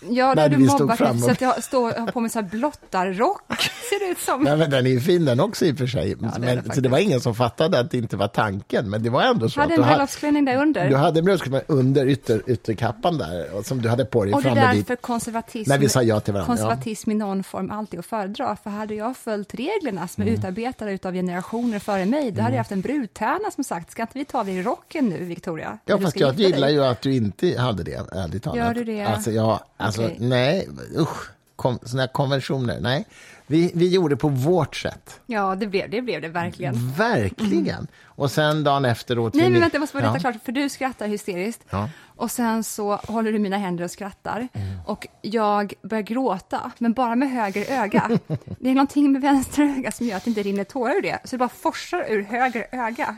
[0.00, 2.20] Ja, När du vi mobbat mig fram så och- att jag står och har på
[2.20, 3.42] mig så här blottarrock,
[3.90, 4.42] ser det ut som.
[4.42, 6.14] Nej, men den är ju fin den också i och för sig.
[6.14, 8.90] det är men, det så det var ingen som fattade att det inte var tanken.
[8.90, 10.88] Men det var ändå så Jag hade att en bröllopsklänning där under.
[10.90, 14.42] du hade en bröllopsklänning under ytter, ytterkappan där och som du hade på dig och
[14.42, 14.88] det är framme dit.
[14.88, 16.56] därför konservatism, När vi sa ja till varandra, ja.
[16.56, 18.56] konservatism i någon form alltid att föredra.
[18.62, 20.38] För hade jag följt reglerna som är Mm.
[20.40, 24.18] utarbetade av generationer före mig, då hade jag haft en brudtärna som sagt, ska inte
[24.18, 25.78] vi ta dig i rocken nu, Victoria?
[25.84, 28.58] Ja, fast jag gillar dig?" ju att du inte hade det, ärligt talat.
[28.58, 29.02] Gör du det?
[29.04, 30.16] Alltså, ja, alltså Okej.
[30.20, 30.68] nej,
[30.98, 33.04] usch, kom, såna här konventioner, nej.
[33.48, 36.92] Vi, vi gjorde på vårt sätt, Ja, det blev det, blev det verkligen.
[36.92, 37.86] verkligen.
[38.04, 40.20] Och sen dagen efter åt Nej, men vänta, jag måste bara rätta ja.
[40.20, 41.62] klart, för du skrattar hysteriskt.
[41.70, 41.88] Ja.
[42.16, 44.48] Och sen så håller du mina händer och skrattar.
[44.52, 44.78] Mm.
[44.86, 48.10] Och jag börjar gråta, men bara med höger öga.
[48.58, 51.18] det är någonting med vänster öga som gör att det inte rinner tårar ur det.
[51.24, 53.16] Så det bara forsar ur höger öga.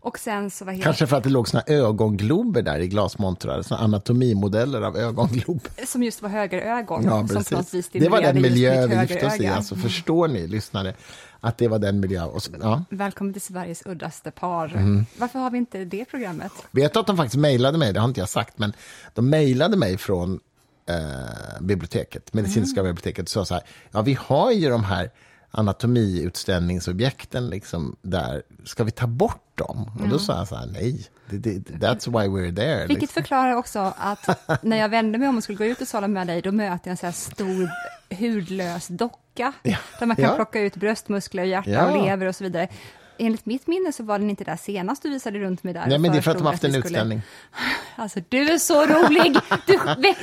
[0.00, 3.62] Och sen så var helt, Kanske för att det låg såna ögonglober där i glasmontrar,
[3.62, 5.70] såna anatomimodeller av ögonglober.
[5.86, 7.04] som just var högerögon.
[7.04, 7.88] Ja, precis.
[7.92, 9.46] Det var den miljö vi lyfte oss i.
[9.46, 10.94] Alltså, förstår ni, lyssnare,
[11.40, 12.24] att det var den miljö.
[12.24, 12.84] Och så, ja.
[12.90, 14.68] Välkommen till Sveriges uddaste par.
[14.76, 15.06] Mm.
[15.18, 16.52] Varför har vi inte det programmet?
[16.70, 17.92] Vet du att de faktiskt mejlade mig?
[17.92, 18.72] Det har inte jag sagt, men
[19.14, 20.40] de mejlade mig från
[20.88, 22.90] eh, biblioteket, medicinska Mm.
[22.90, 25.10] biblioteket och sa så här, ja vi har ju de här
[25.50, 29.90] anatomiutställningsobjekten liksom där, ska vi ta bort dem?
[30.02, 32.86] Och då sa jag så här, nej, that's why we're there.
[32.86, 33.22] Vilket liksom.
[33.22, 34.28] förklarar också att
[34.62, 36.88] när jag vände mig om och skulle gå ut och sala med dig, då möter
[36.88, 37.70] jag en så här stor
[38.18, 39.76] hudlös docka, Ja.
[39.98, 40.34] där man kan Ja.
[40.34, 41.86] plocka ut bröstmuskler, hjärta Ja.
[41.90, 42.68] och lever och så vidare.
[43.18, 45.86] Enligt mitt minne så var den inte där senast du visade runt mig där.
[45.86, 47.22] Nej, men det är för att de haft en skulle- utställning.
[48.00, 49.36] Alltså, du är så rolig!
[49.66, 49.78] Du,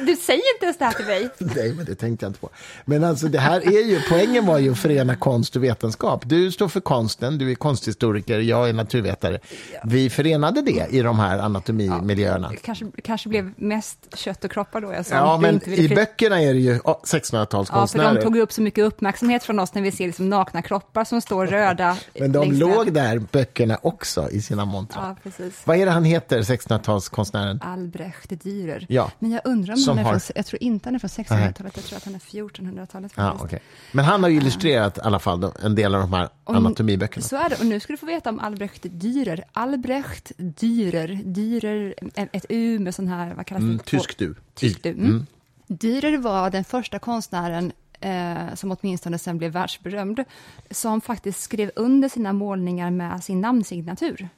[0.05, 1.29] du säger inte ens det här till mig.
[1.55, 2.49] Nej, men det tänkte jag inte på.
[2.86, 6.21] Men alltså det här är ju, poängen var ju att förena konst och vetenskap.
[6.25, 9.39] Du står för konsten, du är konsthistoriker, jag är naturvetare.
[9.84, 12.51] Vi förenade det i de här anatomimiljöerna.
[12.62, 15.15] Kanske, kanske blev mest kött och kroppar då jag sa.
[15.15, 18.15] Ja, men inte i böckerna är det ju oh, Ja, för 1600-talskonstnärer.
[18.15, 21.21] de tog upp så mycket uppmärksamhet från oss när vi ser liksom nakna kroppar som
[21.21, 21.97] står röda.
[22.19, 25.15] men de längs låg där, böckerna också, i sina montrar.
[25.37, 25.45] Ja.
[25.65, 27.59] Vad är det han heter, 1600-talskonstnären?
[27.61, 28.85] Albrecht Dürer.
[28.89, 30.99] Ja, Men jag undrar om som han är har- från, jag tror inte han är
[30.99, 33.59] från 1600-talet, jag tror att han är 1400-talet Ja, okej.
[33.91, 37.23] Men han har ju illustrerat i alla fall en del av de här Om- anatomiböckerna.
[37.23, 39.41] Så är det, och nu ska du få veta om Albrecht Dürer.
[39.53, 41.93] Albrecht Dürer, Dürer,
[42.31, 43.65] ett U med sån här, vad kallas det?
[43.65, 44.35] Mm, Två- tysk du.
[44.53, 44.89] Tysk du.
[44.89, 45.25] Mm.
[45.67, 50.23] Dürer var den första konstnären eh, som åtminstone sen blev världsberömd,
[50.71, 54.29] som faktiskt skrev under sina målningar med sin namnsignatur.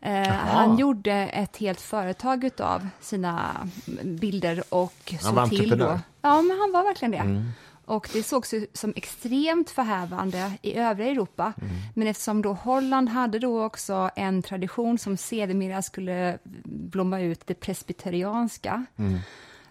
[0.00, 3.68] Eh, han gjorde ett helt företag av sina
[4.02, 6.00] bilder och Han var såg till då.
[6.22, 7.52] Ja, men han var verkligen det.
[7.84, 11.52] Och det sågs ju som extremt förhävande i övriga Europa.
[11.94, 17.54] Men eftersom då Holland hade då också en tradition som sedermera skulle blomma ut, det
[17.54, 18.84] presbyterianska,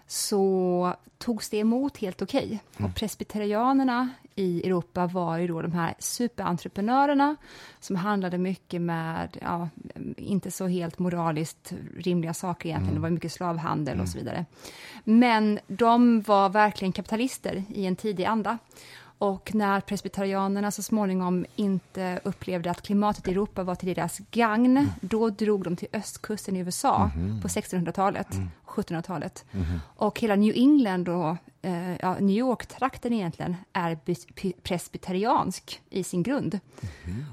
[0.06, 2.62] så togs det emot helt okej.
[2.78, 7.36] Och presbyterianerna i Europa var ju då de här superentreprenörerna
[7.80, 9.68] som handlade mycket med, ja,
[10.16, 14.46] inte så helt moraliskt rimliga saker egentligen, det var mycket slavhandel och så vidare.
[15.04, 18.58] Men de var verkligen kapitalister i en tidig anda.
[19.22, 24.88] Och när presbyterianerna så småningom inte upplevde att klimatet i Europa var till deras gagn,
[25.00, 27.10] då drog de till östkusten i USA
[27.42, 28.28] på 1600-talet,
[28.66, 29.44] 1700-talet.
[29.96, 33.98] Och hela New England och eh, ja, New York-trakten egentligen är
[34.62, 36.60] presbyteriansk i sin grund.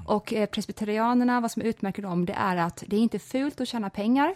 [0.06, 3.68] Och eh, presbyterianerna, vad som utmärker dem, det är att det är inte fult att
[3.68, 4.34] tjäna pengar,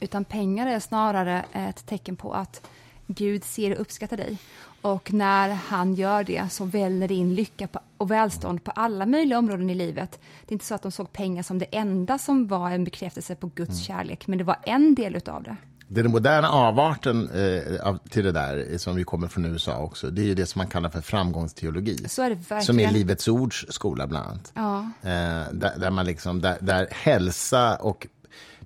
[0.00, 2.68] utan pengar är snarare ett tecken på att
[3.10, 4.38] Gud ser och uppskattar dig.
[4.80, 9.38] Och när han gör det så väller det in lycka och välstånd på alla möjliga
[9.38, 10.20] områden i livet.
[10.46, 13.34] Det är inte så att de såg pengar som det enda som var en bekräftelse
[13.34, 15.56] på Guds kärlek, men det var en del utav det.
[15.90, 19.44] Det är den moderna avarten eh, av, till det där, eh, som vi kommer från
[19.44, 22.04] USA också, det är ju det som man kallar för framgångsteologi.
[22.04, 22.60] Är.
[22.60, 24.52] Som är Livets Ords skola, bland annat.
[24.54, 24.78] Ja.
[25.02, 28.06] Eh, där, där, man liksom, där, där hälsa och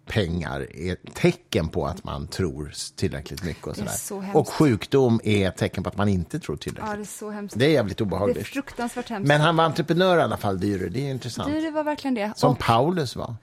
[0.07, 3.67] pengar är tecken på att man tror tillräckligt mycket.
[3.67, 4.37] Och, sådär.
[4.37, 6.95] och sjukdom är tecken på att man inte tror Ja, tillräckligt.
[6.97, 7.59] det är så hemskt.
[7.59, 8.47] det är jävligt Det är obehagligt.
[8.47, 9.29] fruktansvärt hemskt.
[9.29, 10.89] Men han var entreprenör i alla fall, Dürer.
[10.89, 11.53] Det är intressant.
[11.53, 12.33] Det var verkligen det.
[12.37, 13.35] Som Och- Paulus var.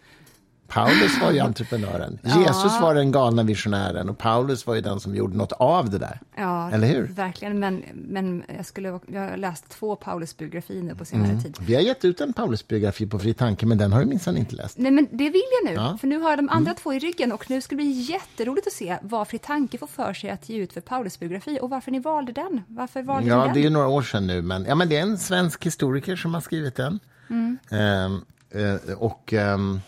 [0.70, 2.20] Paulus var ju entreprenören.
[2.24, 5.98] Jesus var den galna visionären och Paulus var ju den som gjorde något av det
[5.98, 6.20] där.
[6.38, 7.04] Ja, Eller hur?
[7.08, 11.44] Verkligen, men, men jag, skulle, jag har läst två Paulus-biografier nu på senare Mm.
[11.44, 11.58] tid.
[11.62, 14.56] Vi har gett ut en Paulus-biografi på Fri Tanke, men den har du minsann inte
[14.56, 14.78] läst.
[14.78, 15.86] Nej, men det vill jag nu, Ja.
[15.86, 15.98] Mm.
[15.98, 18.68] för nu har jag de andra två i ryggen och nu ska det bli jätteroligt
[18.68, 21.92] att se vad Fri Tanke får för sig att ge ut för Paulus-biografi och varför
[21.92, 22.62] ni valde den.
[22.68, 23.54] Varför valde Ja, den?
[23.54, 26.16] det är ju några år sedan nu, men, ja, men det är en svensk historiker
[26.16, 27.00] som har skrivit den.
[27.30, 27.58] Mm.
[27.72, 29.82] Ehm, eh, och ehm,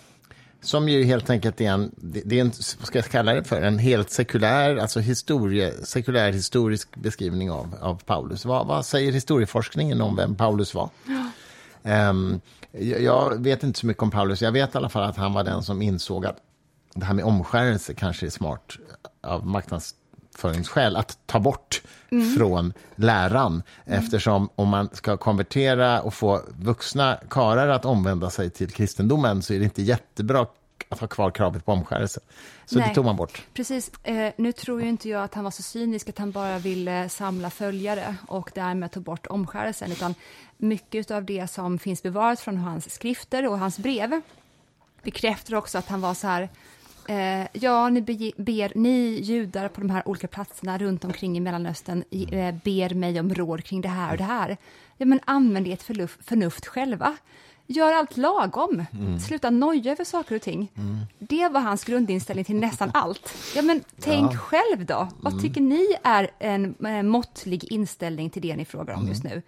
[0.62, 3.62] som ju helt enkelt är en, det, är en, vad ska jag kalla det för,
[3.62, 8.46] en helt sekulär, alltså historie, sekulär historisk beskrivning av, av Paulus.
[8.46, 10.90] Vad, vad säger historieforskningen om vem Paulus var?
[11.84, 15.18] Ehm, jag, jag vet inte så mycket om Paulus, jag vet i alla fall att
[15.18, 16.38] han var den som insåg att
[16.94, 18.78] det här med omskärelse kanske är smart
[19.22, 19.46] av
[20.32, 21.82] marknadsföringsskäl att ta bort
[22.38, 23.64] från läran.
[23.86, 29.54] Eftersom om man ska konvertera och få vuxna karlar att omvända sig till kristendomen så
[29.54, 30.48] är det inte jättebra
[30.90, 32.20] att ha kvar kravet på omskärelse.
[32.66, 32.96] Så det Nej.
[32.96, 33.42] tog man bort.
[33.54, 33.92] Precis.
[34.04, 37.10] Eh, nu tror ju inte jag att han var så cynisk att han bara ville
[37.10, 40.16] samla följare och därmed ta bort omskärelsen, utan
[40.58, 44.22] mycket av det som finns bevarat från hans skrifter och hans brev
[45.04, 46.50] bekräftar också att han var så här
[47.12, 51.40] Eh, ja, ni be, ber, ni judar på de här olika platserna runt omkring i
[51.40, 54.58] Mellanöstern i- eh, ber mig om råd kring det här och det här.
[54.98, 55.84] Ja, men använd ert
[56.26, 57.18] förnuft själva.
[57.68, 58.86] Gör allt lagom.
[58.94, 59.20] Mm.
[59.20, 60.72] Sluta noja över saker och ting.
[61.20, 63.34] Det var hans grundinställning till nästan allt.
[63.56, 65.08] Ja, men tänk själv då.
[65.20, 65.44] Vad Mm.
[65.44, 69.38] tycker ni är en eh, måttlig inställning till det ni frågar om just Mm.
[69.38, 69.42] nu?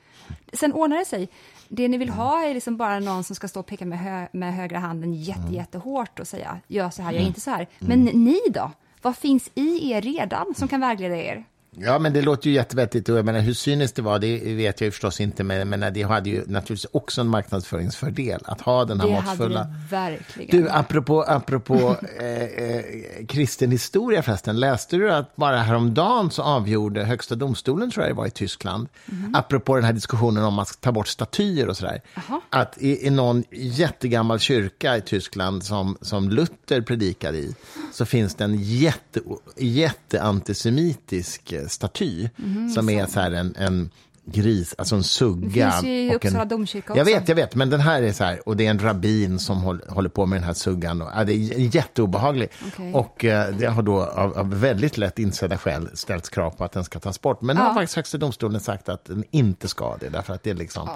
[0.53, 1.29] Sen ordnar det sig.
[1.67, 4.27] Det ni vill ha är liksom bara någon som ska stå och peka med, hö
[4.33, 5.53] med högra handen jätte, Mm.
[5.53, 7.67] jättehårt och säga gör så här, gör inte så här.
[7.79, 8.71] Men ni då?
[9.01, 11.45] Vad finns i er redan som kan vägleda er?
[11.75, 13.09] Ja, men det låter ju jättevettigt.
[13.09, 15.43] Och jag menar, hur cyniskt det var, det vet jag ju förstås inte.
[15.43, 19.27] Men, men det hade ju naturligtvis också en marknadsföringsfördel att ha den här Det hade
[19.27, 19.63] måttfulla...
[19.63, 20.61] det verkligen.
[20.61, 22.83] Du, apropå, apropå eh, eh,
[23.27, 28.17] kristen historia förresten, läste du att bara häromdagen så avgjorde Högsta domstolen, tror jag det
[28.17, 28.87] var, i Tyskland,
[29.33, 32.41] apropå den här diskussionen om att ta bort statyer och sådär, Jaha.
[32.49, 37.55] att i, i någon jättegammal kyrka i Tyskland som, som Luther predikade i,
[37.93, 39.19] så finns det en jätte,
[39.57, 42.29] jätteantisemitisk eh, staty
[42.75, 43.89] som är så här en, en
[44.25, 45.65] gris, alltså en sugga.
[45.65, 47.13] Det finns ju i Uppsala en, domkyrka Jag också.
[47.19, 49.57] vet, jag vet, men den här är så här, och det är en rabbin som
[49.61, 51.01] håll, håller på med den här suggan.
[51.01, 52.49] Och, ja, det är jätteobehaglig.
[52.67, 52.93] Okej.
[52.93, 56.71] Och eh, det har då av, av väldigt lätt insedda skäl ställts krav på att
[56.71, 57.41] den ska tas bort.
[57.41, 57.67] Men nu Ja.
[57.67, 60.89] har faktiskt Högsta domstolen sagt att den inte ska det, därför att det är liksom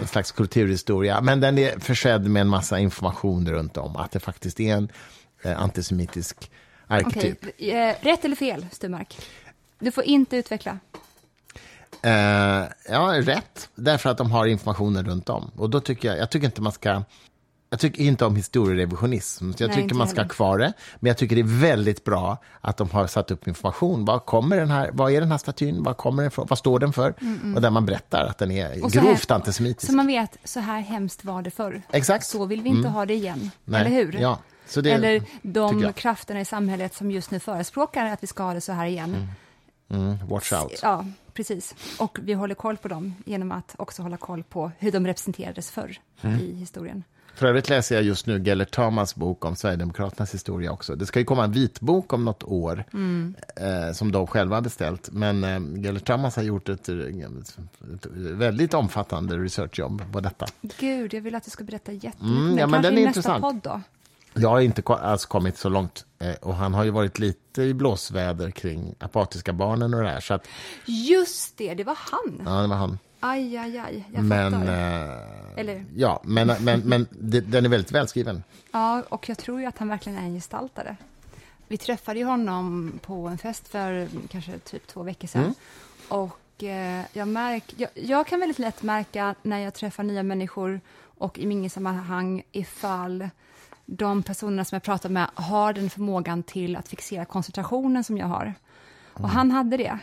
[0.00, 1.20] en slags kulturhistoria.
[1.20, 4.88] Men den är försedd med en massa information runt om, att det faktiskt är en
[5.44, 6.50] antisemitisk
[6.86, 7.38] arketyp.
[7.42, 9.18] Okej, eh, rätt eller fel, Sturmark?
[9.78, 10.78] Du får inte utveckla.
[12.02, 12.10] Eh,
[12.88, 13.68] ja, rätt.
[13.74, 15.50] Därför att de har informationen runt om.
[15.56, 17.02] Och då tycker jag, jag tycker inte man ska...
[17.70, 19.50] Jag tycker inte om historierevisionism.
[19.58, 20.72] Jag Nej, tycker man ska ha kvar det.
[21.00, 24.04] Men jag tycker det är väldigt bra att de har satt upp information.
[24.04, 25.82] Vad, kommer den här, vad är den här statyn?
[25.82, 27.14] Vad, kommer den vad står den för?
[27.56, 29.86] Och där man berättar att den är Och så här- grovt antisemitisk.
[29.90, 31.82] Så man vet, så här hemskt var det förr.
[31.92, 32.26] Exakt.
[32.26, 33.50] Så vill vi inte ha det igen.
[33.64, 34.12] Nej, Eller hur?
[34.20, 34.38] ja.
[34.74, 38.60] Det Eller de krafterna i samhället som just nu förespråkar att vi ska ha det
[38.60, 39.26] så här igen.
[39.90, 40.80] Mm, watch out.
[40.82, 41.74] Ja, precis.
[41.98, 45.70] Och vi håller koll på dem genom att också hålla koll på hur de representerades
[45.70, 46.38] förr Mm.
[46.40, 47.04] i historien.
[47.34, 50.94] För övrigt läser jag just nu Gellert Tamas bok om Sverigedemokraternas historia också.
[50.94, 53.34] Det ska ju komma en vitbok om något år, Mm.
[53.56, 55.08] eh, som de själva har beställt.
[55.12, 57.58] Men eh, Gellert Tamas har gjort ett, ett,
[57.94, 60.46] ett väldigt omfattande researchjobb på detta.
[60.78, 62.22] Gud, jag vill att du ska berätta jättemycket.
[62.44, 63.42] Mm, ja, men den är nästa intressant.
[63.42, 63.80] podd då.
[64.34, 67.74] Jag har inte alls kommit så långt eh, och han har ju varit lite i
[67.74, 70.20] blåsväder kring apatiska barnen och det här.
[70.20, 70.48] Så att,
[70.86, 72.42] Just det, det var han.
[72.44, 72.98] ja, det var han.
[73.20, 74.04] Aj, aj, aj.
[74.14, 74.66] Jag Men, fattar.
[74.66, 75.84] eh, Eller?
[75.96, 78.42] ja, men, men, men det, den är väldigt välskriven.
[78.72, 80.96] Ja, och jag tror ju att han verkligen är en gestaltare.
[81.68, 85.42] Vi träffade ju honom på en fest för kanske typ två veckor sedan.
[85.42, 85.54] Mm.
[86.08, 90.80] Och eh, jag, märk, jag, jag kan väldigt lätt märka när jag träffar nya människor
[91.18, 93.28] och i mingelsammanhang ifall
[93.90, 98.26] de personerna som jag pratar med har den förmågan till att fixera koncentrationen som jag
[98.26, 98.54] har.
[99.12, 99.98] Och han hade det.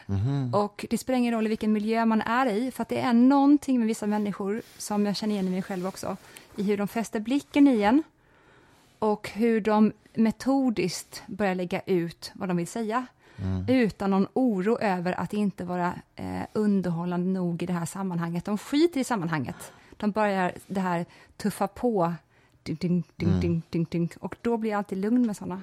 [0.53, 3.13] Och det spelar ingen roll i vilken miljö man är i, för att det är
[3.13, 6.17] någonting med vissa människor som jag känner igen i mig själv också,
[6.55, 8.03] i hur de fäster blicken i en
[8.99, 13.05] och hur de metodiskt börjar lägga ut vad de vill säga
[13.67, 18.45] utan någon oro över att inte vara eh, underhållande nog i det här sammanhanget.
[18.45, 19.71] De skiter i sammanhanget.
[19.97, 21.05] De börjar det här
[21.37, 22.13] tuffa på,
[22.65, 24.11] ding, ding, ding, ding, ding, ding.
[24.19, 25.61] och då blir jag alltid lugn med såna.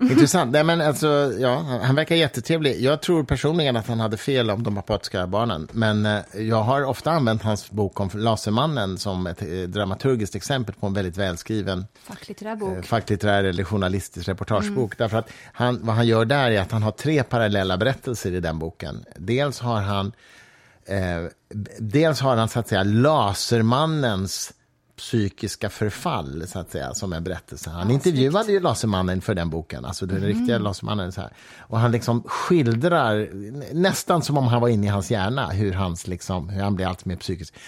[0.00, 0.52] Intressant.
[0.52, 2.80] Nej, men alltså, ja, han verkar jättetrevlig.
[2.80, 5.68] Jag tror personligen att han hade fel om de apatiska barnen.
[5.72, 10.74] Men eh, jag har ofta använt hans bok om Lasermannen som ett eh, dramaturgiskt exempel
[10.74, 12.84] på en väldigt välskriven Facklitterär eh, bok.
[12.84, 14.98] facklitterär eller journalistisk reportagebok.
[14.98, 18.40] Därför att han, vad han gör där är att han har tre parallella berättelser i
[18.40, 19.04] den boken.
[19.16, 20.12] Dels har han,
[20.86, 21.24] eh,
[21.78, 24.52] dels har han så att säga Lasermannens
[24.98, 27.70] psykiska förfall, så att säga, som en berättelse.
[27.70, 31.12] Han intervjuade ju Lasermannen för den boken, alltså den riktiga Lasermannen.
[31.12, 31.30] Så här.
[31.58, 33.28] Och han liksom skildrar,
[33.74, 36.86] nästan som om han var inne i hans hjärna, hur, hans, liksom, hur han blir
[36.86, 37.60] allt mer psykiskt eh,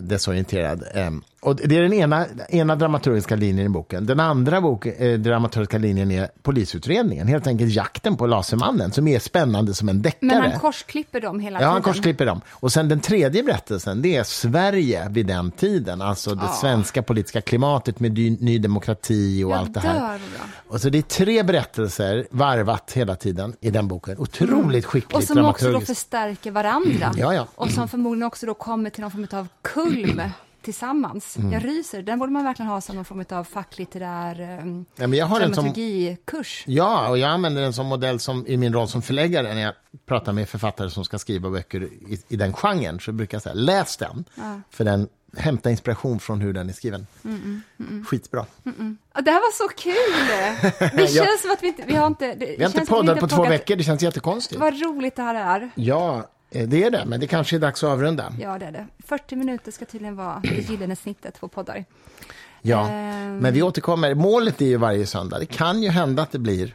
[0.00, 0.84] desorienterad.
[0.94, 1.10] Eh,
[1.40, 4.06] och det är den ena, ena dramaturgiska linjen i boken.
[4.06, 9.18] Den andra bok, eh, dramaturgiska linjen är polisutredningen, helt enkelt jakten på Lasermannen, som är
[9.18, 10.26] spännande som en deckare.
[10.40, 11.72] Men han korsklipper dem hela Ja, tiden.
[11.72, 12.40] han korsklipper dem.
[12.50, 16.02] Och sen den tredje berättelsen, det är Sverige vid den tiden.
[16.02, 20.08] Alltså det svenska politiska klimatet med ny demokrati och Jag allt det dör, här.
[20.18, 20.46] bra.
[20.68, 24.18] Och så det är tre berättelser varvat hela tiden i den boken.
[24.18, 25.18] Otroligt skickligt Mm.
[25.22, 26.00] Och som också då dramaturgiskt.
[26.00, 27.12] förstärker varandra.
[27.16, 27.46] Ja, ja.
[27.54, 30.22] Och som förmodligen också då kommer till någon form av kulm
[30.62, 31.36] tillsammans.
[31.36, 31.52] Mm.
[31.52, 32.02] Jag ryser.
[32.02, 35.40] Den borde man verkligen ha som någon form av facklitterär um, Ja, men jag har
[35.40, 36.64] den som- dramaturgikurs.
[36.66, 39.74] Ja, och jag använder den som modell som, i min roll som förläggare när jag
[40.06, 43.00] pratar med författare som ska skriva böcker i, i den genren.
[43.00, 44.24] Så brukar jag säga, läs den.
[44.70, 47.06] För den hämtar inspiration från hur den är skriven.
[48.08, 48.46] Skitbra.
[49.14, 50.90] Ja, Det här var så kul!
[50.96, 51.26] Det känns Ja.
[51.42, 51.82] som att vi inte...
[51.86, 54.60] Vi har inte, det Vi har inte poddat på två vågat- veckor, det känns jättekonstigt.
[54.60, 55.70] Vad roligt det här är.
[55.74, 56.30] Ja,
[56.66, 58.32] Det är det, men det kanske är dags att avrunda.
[58.40, 58.86] Ja, det är det.
[59.06, 61.84] 40 minuter ska tydligen vara det gyllene snittet på poddar.
[62.62, 63.36] Ja, Ehm.
[63.38, 64.14] men vi återkommer.
[64.14, 65.38] Målet är ju varje söndag.
[65.38, 66.74] Det kan ju hända att det blir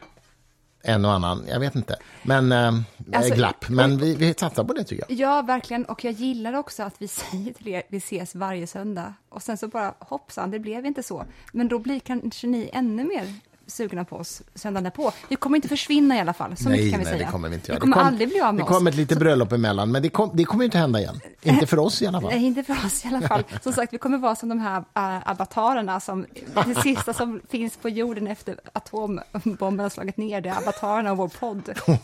[0.82, 2.72] en och annan, jag vet inte, men eh,
[3.12, 3.68] Alltså, glapp.
[3.68, 5.18] Men vi, vi satsar på det tycker jag.
[5.18, 5.84] Ja, verkligen.
[5.84, 9.14] Och jag gillar också att vi säger till er, vi ses varje söndag.
[9.28, 11.24] Och sen så bara, hoppsan, det blev inte så.
[11.52, 13.34] Men då blir kanske ni ännu mer
[13.70, 15.12] sugna på oss söndagen därpå.
[15.28, 17.26] Vi kommer inte försvinna i alla fall, så nej, kan vi nej, säga.
[17.26, 17.76] det kommer vi inte göra.
[17.76, 18.76] Vi kommer det kom, aldrig bli av med Det oss.
[18.76, 21.20] kommer ett litet bröllop emellan, men det, kom, det kommer inte hända igen.
[21.42, 22.30] Inte för oss i alla fall.
[22.30, 23.44] Nej, inte för oss i alla fall.
[23.62, 26.26] Som sagt, vi kommer vara som de här äh, avatarerna som
[26.66, 31.16] det sista som finns på jorden efter atombomben har slagit ner, det är avatarerna och
[31.16, 31.70] vår podd.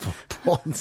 [0.44, 0.74] Podd.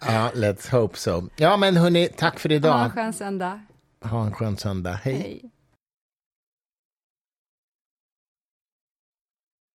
[0.00, 1.22] ja, let's hope so.
[1.36, 2.92] Ja, men hörni, tack för Ha en idag.
[2.92, 3.60] skön söndag.
[4.04, 4.92] Ha en skön söndag.
[5.02, 5.14] Hej.
[5.14, 5.50] Hej.